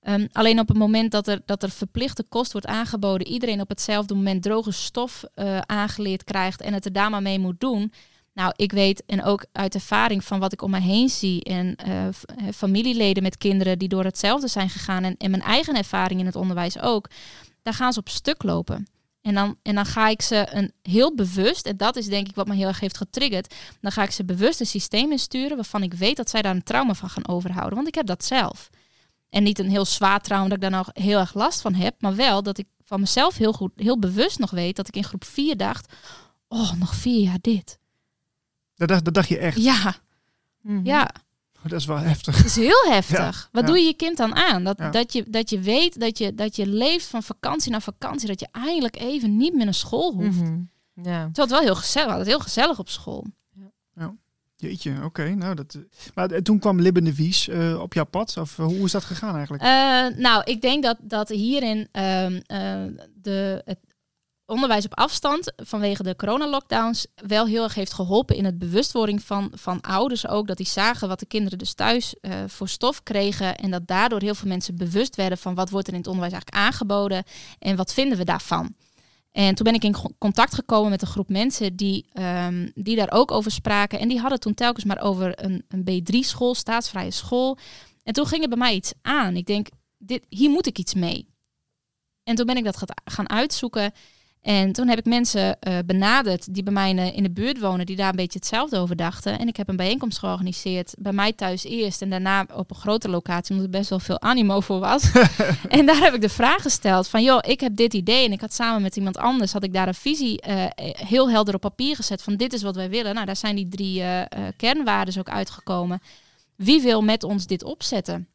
[0.01, 3.69] Ehm, alleen op het moment dat er, dat er verplichte kost wordt aangeboden, iedereen op
[3.69, 7.93] hetzelfde moment droge stof eh, aangeleerd krijgt en het er daar maar mee moet doen.
[8.35, 11.77] Nou, ik weet en ook uit ervaring van wat ik om me heen zie en
[11.77, 12.13] eh, eh,
[12.55, 16.37] familieleden met kinderen die door hetzelfde zijn gegaan en, en mijn eigen ervaring in het
[16.37, 17.11] onderwijs ook,
[17.63, 18.87] daar gaan ze op stuk lopen.
[19.23, 22.35] En dan, en dan ga ik ze een heel bewust, en dat is denk ik
[22.35, 25.83] wat me heel erg heeft getriggerd, dan ga ik ze bewust een systeem insturen waarvan
[25.83, 27.75] ik weet dat zij daar een trauma van gaan overhouden.
[27.75, 28.71] Want ik heb dat zelf.
[29.31, 31.95] En niet een heel zwaar trauma dat ik daar nog heel erg last van heb,
[32.03, 35.05] maar wel dat ik van mezelf heel goed, heel bewust nog weet dat ik in
[35.05, 35.93] groep 4 dacht,
[36.49, 37.79] oh, nog vier jaar dit.
[38.75, 39.62] Dat, dacht- dat dacht je echt.
[39.62, 39.97] Ja,
[40.62, 40.87] Mhm.
[40.87, 41.11] ja.
[41.62, 42.37] Dat is wel heftig.
[42.37, 43.49] Het is heel heftig.
[43.53, 43.69] Wat ja.
[43.69, 44.64] doe je je kind dan aan?
[44.64, 44.91] Dat, Ja.
[44.91, 48.29] dat, je, dat je weet dat je, dat je leeft van vakantie naar vakantie.
[48.29, 50.41] Dat je eindelijk even niet meer naar school hoeft.
[50.41, 50.61] Mhm.
[50.95, 51.03] Ja.
[51.03, 53.27] Terwijl het wel heel gezellig we hadden het heel gezellig op school.
[54.61, 55.35] Jeetje, oké.
[55.35, 55.81] nou, dat, eh,
[56.14, 58.37] maar eh, toen kwam Libben de Wies eh, op jouw pad.
[58.37, 59.62] Of hoe is dat gegaan eigenlijk?
[60.18, 63.79] Nou, ik denk dat, dat hierin ehm, eh, de, het
[64.47, 69.53] onderwijs op afstand vanwege de coronalockdowns wel heel erg heeft geholpen in het bewustwording van,
[69.55, 70.47] van ouders ook.
[70.47, 72.14] Dat die zagen wat de kinderen dus thuis
[72.47, 73.57] voor stof kregen.
[73.57, 76.35] En dat daardoor heel veel mensen bewust werden van wat wordt er in het onderwijs
[76.35, 77.25] eigenlijk aangeboden
[77.59, 78.75] en wat vinden we daarvan.
[79.33, 83.12] En toen ben ik in contact gekomen met een groep mensen die, ehm, die daar
[83.12, 83.99] ook over spraken.
[83.99, 87.59] En die hadden toen telkens maar over een, een B3-school, staatsvrije school.
[88.03, 89.37] En toen ging er bij mij iets aan.
[89.37, 91.29] Ik denk, dit, hier moet ik iets mee.
[92.23, 93.93] En toen ben ik dat gaan uitzoeken.
[94.42, 97.96] En toen heb ik mensen eh, benaderd die bij mij in de, buurt wonen, die
[97.96, 99.38] daar een beetje hetzelfde over dachten.
[99.38, 103.09] En ik heb een bijeenkomst georganiseerd, bij mij thuis eerst en daarna op een grote
[103.09, 105.12] locatie, omdat er best wel veel animo voor was.
[105.68, 108.40] en daar heb ik de vraag gesteld van, joh, ik heb dit idee en ik
[108.40, 110.64] had samen met iemand anders, had ik daar een visie eh,
[111.07, 113.14] heel helder op papier gezet van dit is wat wij willen.
[113.14, 114.22] Nou, daar zijn die drie eh,
[114.57, 116.01] kernwaarden ook uitgekomen.
[116.57, 118.29] Wie wil met ons dit opzetten?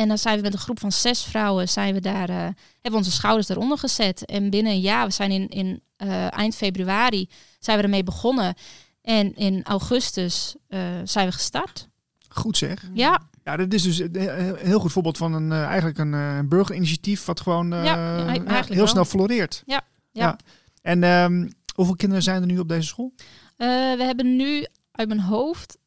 [0.00, 2.90] En dan zijn we met een groep van zes vrouwen, zijn we daar, eh, hebben
[2.90, 4.24] we onze schouders eronder gezet.
[4.24, 8.54] En binnen een jaar, we zijn in, in eh, eind februari, zijn we ermee begonnen.
[9.02, 11.88] En in augustus eh, zijn we gestart.
[12.28, 12.90] Goed zeg.
[12.94, 17.40] Ja, Ja, dit is dus een heel- goed voorbeeld van een, eigenlijk een burgerinitiatief wat
[17.40, 18.86] gewoon Ja, heel wel.
[18.86, 19.62] snel floreert.
[19.66, 19.80] Ja,
[20.12, 20.36] ja.
[20.82, 23.12] En ehm, hoeveel kinderen zijn er nu op deze school?
[23.56, 25.78] We hebben nu uit mijn hoofd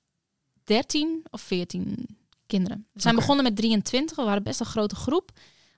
[0.63, 2.17] 13 of 14
[2.57, 2.85] kinderen.
[2.93, 5.31] We zijn begonnen met 23, we waren best een grote groep.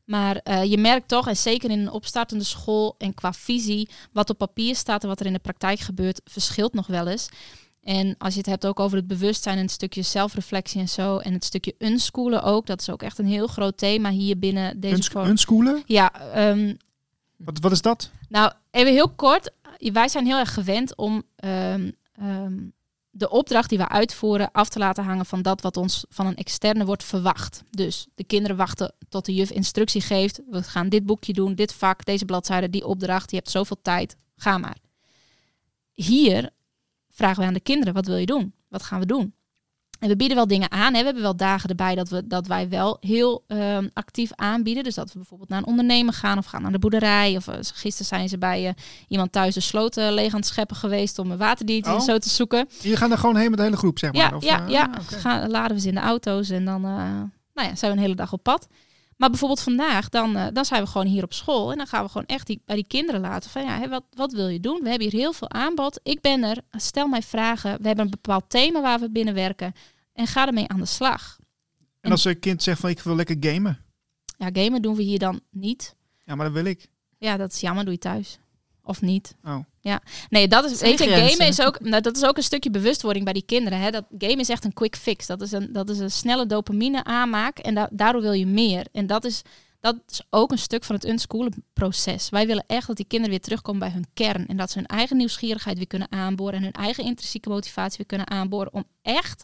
[0.05, 4.29] Maar eh, je merkt toch, en zeker in een opstartende school en qua visie, wat
[4.29, 7.29] op papier staat en wat er in de praktijk gebeurt, verschilt nog wel eens.
[7.83, 11.17] En als je het hebt ook over het bewustzijn en het stukje zelfreflectie en zo,
[11.17, 14.79] en het stukje unschoolen ook, dat is ook echt een heel groot thema hier binnen
[14.79, 15.27] deze Uns- vorm.
[15.27, 15.83] Unschoolen?
[15.85, 16.73] Ja, ehm,
[17.37, 18.09] Wat, wat is dat?
[18.29, 19.51] nou, even heel kort.
[19.77, 22.53] Wij zijn heel erg gewend om ehm, ehm,
[23.17, 26.35] de opdracht die we uitvoeren af te laten hangen van dat wat ons van een
[26.35, 27.63] externe wordt verwacht.
[27.69, 30.41] Dus de kinderen wachten tot de juf instructie geeft.
[30.49, 33.29] We gaan dit boekje doen, dit vak, deze bladzijde, die opdracht.
[33.29, 34.77] Je hebt zoveel tijd, ga maar.
[35.91, 36.49] Hier
[37.09, 38.53] vragen we aan de kinderen, wat wil je doen?
[38.67, 39.34] Wat gaan we doen?
[39.99, 40.93] En we bieden wel dingen aan.
[40.93, 40.99] Hè.
[40.99, 44.83] We hebben wel dagen erbij dat, we, dat wij wel heel ehm, actief aanbieden.
[44.83, 47.35] Dus dat we bijvoorbeeld naar een ondernemer gaan of gaan naar de boerderij.
[47.35, 48.73] Of eh, gisteren zijn ze bij eh,
[49.07, 52.03] iemand thuis de sloot eh, leeg aan het scheppen geweest om een waterdiertje en Oh.
[52.03, 52.67] zo te zoeken.
[52.81, 54.21] Je gaat er gewoon heen met de hele groep, zeg maar?
[54.29, 54.89] Ja, Of, ja, eh, ja.
[54.93, 55.19] ah.
[55.19, 58.15] Gaan, laden we ze in de auto's en dan nou ja, zijn we een hele
[58.15, 58.67] dag op pad.
[59.15, 61.71] Maar bijvoorbeeld vandaag, dan, eh, dan zijn we gewoon hier op school.
[61.71, 64.31] En dan gaan we gewoon echt die, bij die kinderen laten van ja, wat, wat
[64.31, 64.79] wil je doen?
[64.81, 65.99] We hebben hier heel veel aanbod.
[66.03, 66.57] Ik ben er.
[66.71, 67.77] Stel mij vragen.
[67.81, 69.73] We hebben een bepaald thema waar we binnen werken.
[70.13, 71.39] En ga ermee aan de slag.
[72.01, 73.79] En als een kind zegt van ik wil lekker gamen.
[74.37, 75.95] Ja, gamen doen we hier dan niet.
[76.23, 76.87] Ja, maar dat wil ik.
[77.17, 78.39] Ja, dat is jammer, doe je thuis.
[78.85, 79.35] Of niet.
[79.43, 79.57] Oh.
[79.79, 82.69] Ja, nee, dat is, weet je, gamen is ook, nou, dat is ook een stukje
[82.69, 83.79] bewustwording bij die kinderen.
[83.79, 83.91] Hè?
[83.91, 85.25] Dat game is echt een quick fix.
[85.25, 88.85] Dat is een, dat is een snelle dopamine aanmaak en da daardoor wil je meer.
[88.91, 89.41] En dat is,
[89.79, 92.29] dat is ook een stuk van het unschoolen proces.
[92.29, 94.87] Wij willen echt dat die kinderen weer terugkomen bij hun kern en dat ze hun
[94.87, 99.43] eigen nieuwsgierigheid weer kunnen aanboren en hun eigen intrinsieke motivatie weer kunnen aanboren om echt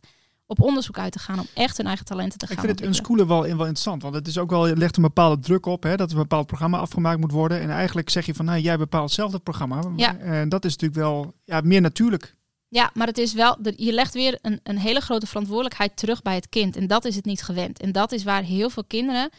[0.52, 2.88] op onderzoek uit te gaan, om echt hun eigen talenten te Ik gaan vind het
[2.88, 4.02] unschoolen wel, wel interessant.
[4.02, 5.84] Want het is ook wel, het legt een bepaalde druk op.
[5.84, 7.62] Hè, dat er een bepaald programma afgemaakt moet worden.
[7.62, 9.82] En eigenlijk zeg je van nou, jij bepaalt zelf het programma.
[9.96, 10.18] Ja.
[10.18, 12.36] En dat is natuurlijk wel ja, meer natuurlijk.
[12.68, 16.36] Ja, maar het is wel, je legt weer een, een hele grote verantwoordelijkheid terug bij
[16.36, 16.76] het kind.
[16.76, 17.80] En dat is het niet gewend.
[17.80, 19.30] En dat is waar heel veel kinderen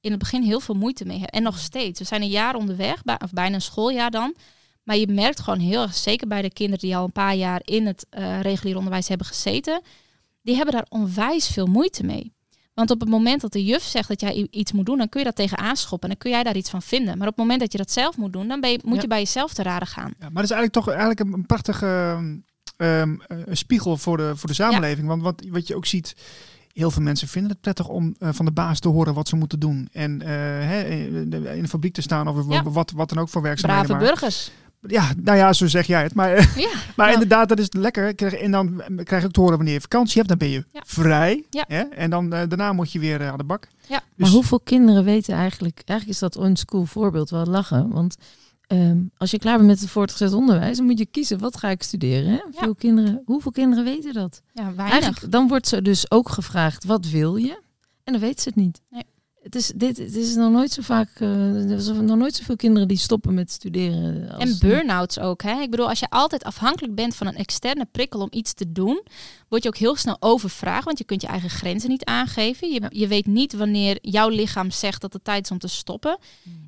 [0.00, 1.38] in het begin heel veel moeite mee hebben.
[1.38, 1.98] En nog steeds.
[1.98, 4.34] We zijn een jaar onderweg, of bijna een schooljaar dan.
[4.82, 7.60] Maar je merkt gewoon heel erg, zeker bij de kinderen die al een paar jaar
[7.64, 9.80] in het eh, regulier onderwijs hebben gezeten,
[10.46, 12.34] die hebben daar onwijs veel moeite mee.
[12.74, 15.20] Want op het moment dat de juf zegt dat jij iets moet doen, dan kun
[15.20, 17.18] je dat tegen aanschoppen en dan kun jij daar iets van vinden.
[17.18, 19.00] Maar op het moment dat je dat zelf moet doen, dan ben je, moet Ja.
[19.02, 20.12] je bij jezelf te raden gaan.
[20.18, 22.36] Ja, maar dat is eigenlijk toch eigenlijk een, prachtige ehm,
[22.76, 25.06] ehm, eh, spiegel voor de, voor de samenleving.
[25.08, 26.16] Want wat, wat je ook ziet,
[26.72, 29.36] heel veel mensen vinden het prettig om eh, van de baas te horen wat ze
[29.36, 29.88] moeten doen.
[29.92, 30.28] En eh,
[30.68, 32.62] hè, in de- in de fabriek te staan of Ja.
[32.62, 33.86] wat, wat dan ook voor werkzaamheden.
[33.86, 34.50] Brave maar- burgers.
[34.86, 36.14] Ja, nou ja, zo zeg jij het.
[36.14, 36.70] Maar, eh, Ja.
[36.96, 38.14] maar inderdaad, dat is lekker.
[38.14, 40.28] Krijg- En dan krijg je ook te horen wanneer je vakantie hebt.
[40.28, 40.80] Dan ben je Ja.
[40.86, 41.44] vrij.
[41.50, 41.64] Ja.
[41.68, 41.80] Hè?
[41.80, 43.68] En dan eh, daarna moet je weer eh, aan de bak.
[43.88, 43.98] Ja.
[43.98, 45.82] Dus- Maar hoeveel kinderen weten eigenlijk...
[45.84, 47.88] Eigenlijk is dat on-school voorbeeld wel lachen.
[47.90, 48.16] Want
[48.66, 50.76] ehm, als je klaar bent met het voortgezet onderwijs...
[50.76, 52.30] dan moet je kiezen, wat ga ik studeren?
[52.30, 52.38] Hè?
[52.50, 54.42] Veel kinderen, hoeveel kinderen weten dat?
[54.52, 54.90] Ja, weinig.
[55.00, 57.60] Eigenlijk, dan wordt ze dus ook gevraagd, wat wil je?
[58.04, 58.80] En dan weet ze het niet.
[58.90, 59.02] Nee.
[59.46, 61.08] Het is, dit, het is nog nooit zo vaak...
[61.14, 64.30] eh, er zijn nog nooit zoveel kinderen die stoppen met studeren.
[64.30, 65.42] Als En burn-outs ook.
[65.42, 65.60] Hè?
[65.60, 69.02] Ik bedoel, als je altijd afhankelijk bent van een externe prikkel om iets te doen,
[69.48, 72.72] word je ook heel snel overvraagd, want je kunt je eigen grenzen niet aangeven.
[72.72, 76.18] Je, je weet niet wanneer jouw lichaam zegt dat het tijd is om te stoppen.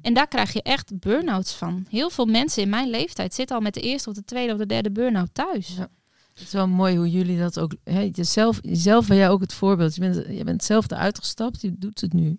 [0.03, 1.87] En daar krijg je echt burn-outs van.
[1.89, 4.59] Heel veel mensen in mijn leeftijd zitten al met de eerste of de tweede of
[4.59, 5.75] de derde burn-out thuis.
[5.77, 5.89] Ja.
[6.35, 7.75] Het is wel mooi hoe jullie dat ook...
[7.85, 9.95] Hè, jezelf, jezelf ben jij ook het voorbeeld.
[9.95, 12.39] Je bent, je bent zelf eruit gestapt, je doet het nu.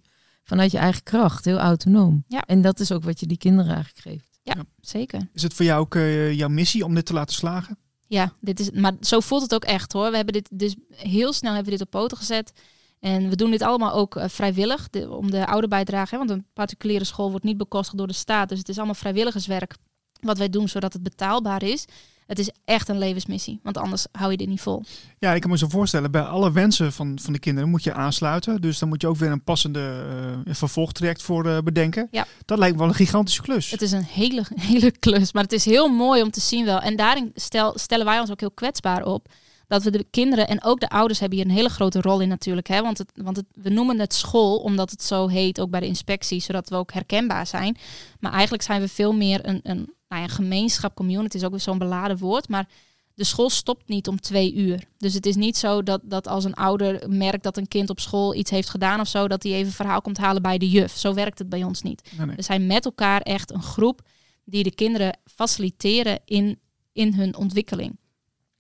[0.50, 2.24] Vanuit je eigen kracht, heel autonoom.
[2.28, 2.42] Ja.
[2.46, 4.40] En dat is ook wat je die kinderen eigenlijk geeft.
[4.44, 4.64] Ja, Ja.
[4.82, 5.30] zeker.
[5.34, 7.78] Is het voor jou ook eh, jouw missie om dit te laten slagen?
[8.08, 10.10] Ja, dit is, maar zo voelt het ook echt hoor.
[10.10, 12.52] We hebben dit dus heel snel hebben we dit op poten gezet.
[13.00, 16.10] En we doen dit allemaal ook eh, vrijwillig, de, om de ouderbijdrage.
[16.12, 18.50] Hè, want een particuliere school wordt niet bekostigd door de staat.
[18.50, 19.76] Dus het is allemaal vrijwilligerswerk.
[20.20, 21.86] wat wij doen zodat het betaalbaar is.
[22.30, 24.84] Het is echt een levensmissie, want anders hou je dit niet vol.
[25.20, 27.94] Ja, ik kan me zo voorstellen, bij alle wensen van, van de kinderen moet je
[27.94, 28.62] aansluiten.
[28.62, 30.06] Dus dan moet je ook weer een passende
[30.46, 32.08] uh, vervolgtraject voor uh, bedenken.
[32.12, 32.26] Ja.
[32.46, 33.72] Dat lijkt me wel een gigantische klus.
[33.72, 36.80] Het is een hele, hele klus, maar het is heel mooi om te zien wel.
[36.80, 39.28] En daarin stel, stellen wij ons ook heel kwetsbaar op
[39.70, 42.28] dat we de kinderen en ook de ouders hebben hier een hele grote rol in
[42.28, 42.68] natuurlijk.
[42.68, 42.82] Hè?
[42.82, 45.86] Want, het, want het, we noemen het school omdat het zo heet, ook bij de
[45.86, 47.78] inspectie, zodat we ook herkenbaar zijn.
[48.20, 51.60] Maar eigenlijk zijn we veel meer een, een, nou ja, gemeenschap, community is ook weer
[51.60, 52.50] zo'n beladen woord.
[52.50, 52.68] Maar
[53.14, 54.84] de school stopt niet om twee uur.
[54.98, 58.00] Dus het is niet zo dat, dat als een ouder merkt dat een kind op
[58.00, 60.98] school iets heeft gedaan of zo, dat hij even verhaal komt halen bij de juf.
[60.98, 62.12] Zo werkt het bij ons niet.
[62.18, 62.36] Nee, nee.
[62.36, 64.02] We zijn met elkaar echt een groep
[64.46, 66.60] die de kinderen faciliteren in,
[66.94, 67.99] in hun ontwikkeling.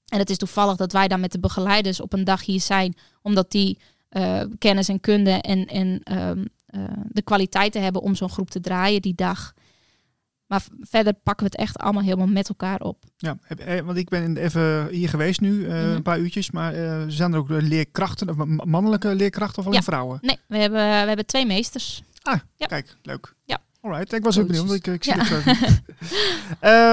[0.09, 2.95] En het is toevallig dat wij dan met de begeleiders op een dag hier zijn,
[3.21, 3.79] omdat die
[4.11, 8.59] uh, kennis en kunde en, en um, uh, de kwaliteiten hebben om zo'n groep te
[8.59, 9.53] draaien die dag.
[10.47, 13.03] Maar verder pakken we het echt allemaal helemaal met elkaar op.
[13.17, 13.37] Ja,
[13.83, 15.95] want ik ben even hier geweest nu, uh, mm -hmm.
[15.95, 16.51] een paar uurtjes.
[16.51, 19.83] Maar uh, zijn er ook leerkrachten, of mannelijke leerkrachten of alleen ja.
[19.83, 20.17] vrouwen?
[20.21, 22.03] Nee, we hebben, we hebben twee meesters.
[22.21, 22.65] Ah, ja.
[22.65, 23.33] kijk, leuk.
[23.45, 23.59] Ja.
[23.81, 24.71] Alright, ik was ook benieuwd.
[24.71, 25.31] Ik, ik zie het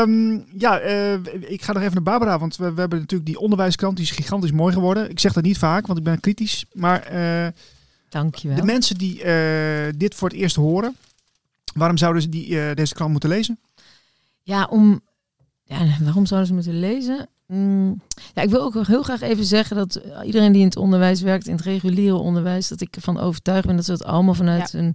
[0.09, 3.38] um, ja, uh, ik ga nog even naar Barbara, want we, we, hebben natuurlijk die
[3.38, 5.11] onderwijskrant, die is gigantisch mooi geworden.
[5.11, 6.64] Ik zeg dat niet vaak, want ik ben kritisch.
[6.72, 7.46] Maar uh,
[8.09, 8.57] Dankjewel.
[8.57, 10.96] de mensen die uh, dit voor het eerst horen,
[11.75, 13.59] waarom zouden ze die, deze krant moeten lezen?
[14.42, 15.01] Ja, om,
[15.64, 17.29] ja, waarom zouden ze moeten lezen?
[17.46, 18.01] Mm,
[18.35, 21.46] ja, ik wil ook heel graag even zeggen dat iedereen die in het onderwijs werkt,
[21.46, 24.79] in het reguliere onderwijs, dat ik ervan overtuigd ben dat ze het allemaal vanuit ja.
[24.79, 24.94] een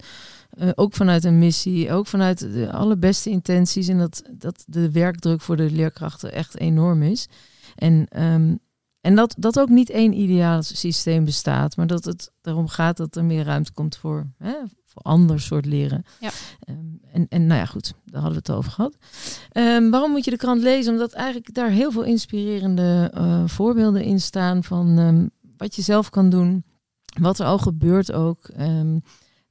[0.58, 3.88] uh, ook vanuit een missie, ook vanuit de allerbeste intenties.
[3.88, 7.28] En dat, dat de werkdruk voor de leerkrachten echt enorm is.
[7.76, 8.60] En, um,
[9.02, 13.16] en dat, dat ook niet één ideaal systeem bestaat, maar dat het erom gaat dat
[13.16, 14.54] er meer ruimte komt voor, hè,
[14.86, 16.04] voor ander soort leren.
[16.20, 16.30] Ja.
[16.70, 18.98] Um, en, en nou ja, goed, daar hadden we het over gehad.
[19.54, 20.92] Um, waarom moet je de krant lezen?
[20.92, 26.30] Omdat eigenlijk daar heel veel inspirerende uh, voorbeelden in staan van wat je zelf kan
[26.30, 26.64] doen,
[27.22, 28.50] wat er al gebeurt ook.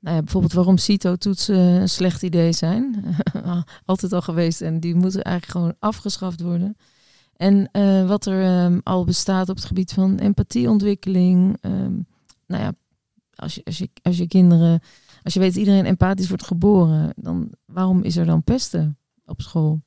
[0.00, 3.04] Nou ja, bijvoorbeeld waarom CITO-toetsen een slecht idee zijn.
[3.84, 6.76] Altijd al geweest en die moeten eigenlijk gewoon afgeschaft worden.
[7.36, 11.56] En uh, wat er um, al bestaat op het gebied van empathieontwikkeling.
[11.60, 12.06] Um,
[12.46, 12.72] nou ja,
[13.34, 14.80] als je, als, je, als je kinderen,
[15.22, 19.40] als je weet dat iedereen empathisch wordt geboren, dan waarom is er dan pesten op
[19.40, 19.82] school?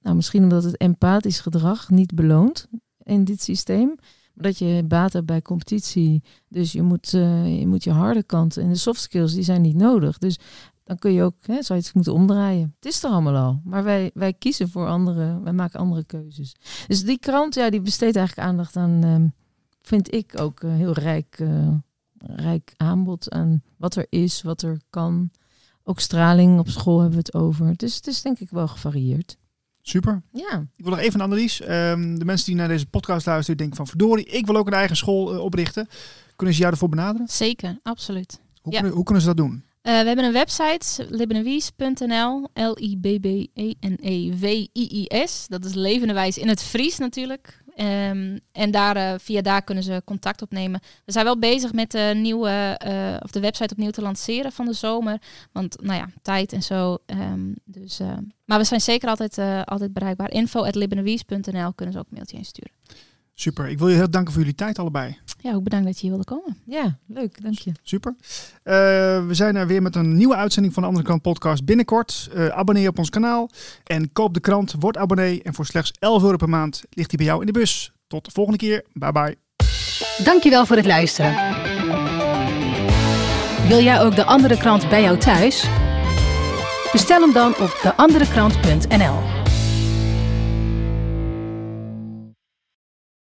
[0.00, 2.68] Nou, misschien omdat het empathisch gedrag niet beloont
[3.02, 3.94] in dit systeem
[4.40, 6.22] dat je baat hebt bij competitie.
[6.48, 9.62] Dus je moet, uh, je moet je harde kanten en de soft skills, die zijn
[9.62, 10.18] niet nodig.
[10.18, 10.38] Dus
[10.84, 12.74] dan kun je ook, hè, je moeten omdraaien.
[12.76, 13.60] Het is er allemaal al.
[13.64, 16.54] Maar wij, wij kiezen voor andere, wij maken andere keuzes.
[16.86, 19.16] Dus die krant, ja, die besteedt eigenlijk aandacht aan, uh,
[19.82, 21.74] vind ik ook uh, heel rijk, uh,
[22.18, 25.30] rijk aanbod aan wat er is, wat er kan.
[25.82, 27.76] Ook straling op school hebben we het over.
[27.76, 29.36] Dus het is denk ik wel gevarieerd.
[29.88, 30.22] Super.
[30.32, 30.66] Ja.
[30.76, 31.90] Ik wil nog even een analyse.
[31.90, 34.72] Um, de mensen die naar deze podcast luisteren, denken van verdorie, ik wil ook een
[34.72, 35.88] eigen school uh, oprichten.
[36.36, 37.28] Kunnen ze jou ervoor benaderen?
[37.28, 38.40] Zeker, absoluut.
[38.62, 38.78] Hoe, ja.
[38.78, 39.52] kunnen, hoe kunnen ze dat doen?
[39.52, 43.46] Uh, we hebben een website, libbenewies.nl, L-I-B-B-E-N-E-W-I-I-S.
[45.48, 47.62] Dat is levendewijs in het Fries natuurlijk.
[47.80, 50.80] Um, en daar, uh, via daar kunnen ze contact opnemen.
[51.04, 54.66] We zijn wel bezig met de nieuwe, uh, of de website opnieuw te lanceren van
[54.66, 55.18] de zomer.
[55.52, 56.98] Want, nou ja, tijd en zo.
[57.06, 58.12] Um, dus, uh,
[58.44, 60.30] maar we zijn zeker altijd, altijd bereikbaar.
[60.30, 62.72] info.libbenewies.nl kunnen ze ook een mailtje insturen.
[63.40, 63.68] Super.
[63.68, 65.18] Ik wil je heel danken voor jullie tijd allebei.
[65.40, 66.56] Ja, ook bedankt dat je hier wilde komen.
[66.64, 67.42] Ja, leuk.
[67.42, 67.72] Dank je.
[67.82, 68.14] Super.
[68.18, 68.74] Uh,
[69.26, 72.30] we zijn er weer met een nieuwe uitzending van de Andere Krant podcast binnenkort.
[72.34, 73.50] Uh, abonneer op ons kanaal
[73.84, 75.42] en koop de krant, word abonnee.
[75.42, 77.92] En voor slechts 11 euro per maand ligt die bij jou in de bus.
[78.06, 78.84] Tot de volgende keer.
[78.92, 79.36] Bye bye.
[80.24, 81.34] Dankjewel voor het luisteren.
[83.68, 85.66] Wil jij ook de Andere Krant bij jou thuis?
[86.92, 89.37] Bestel hem dan op deanderekrant.nl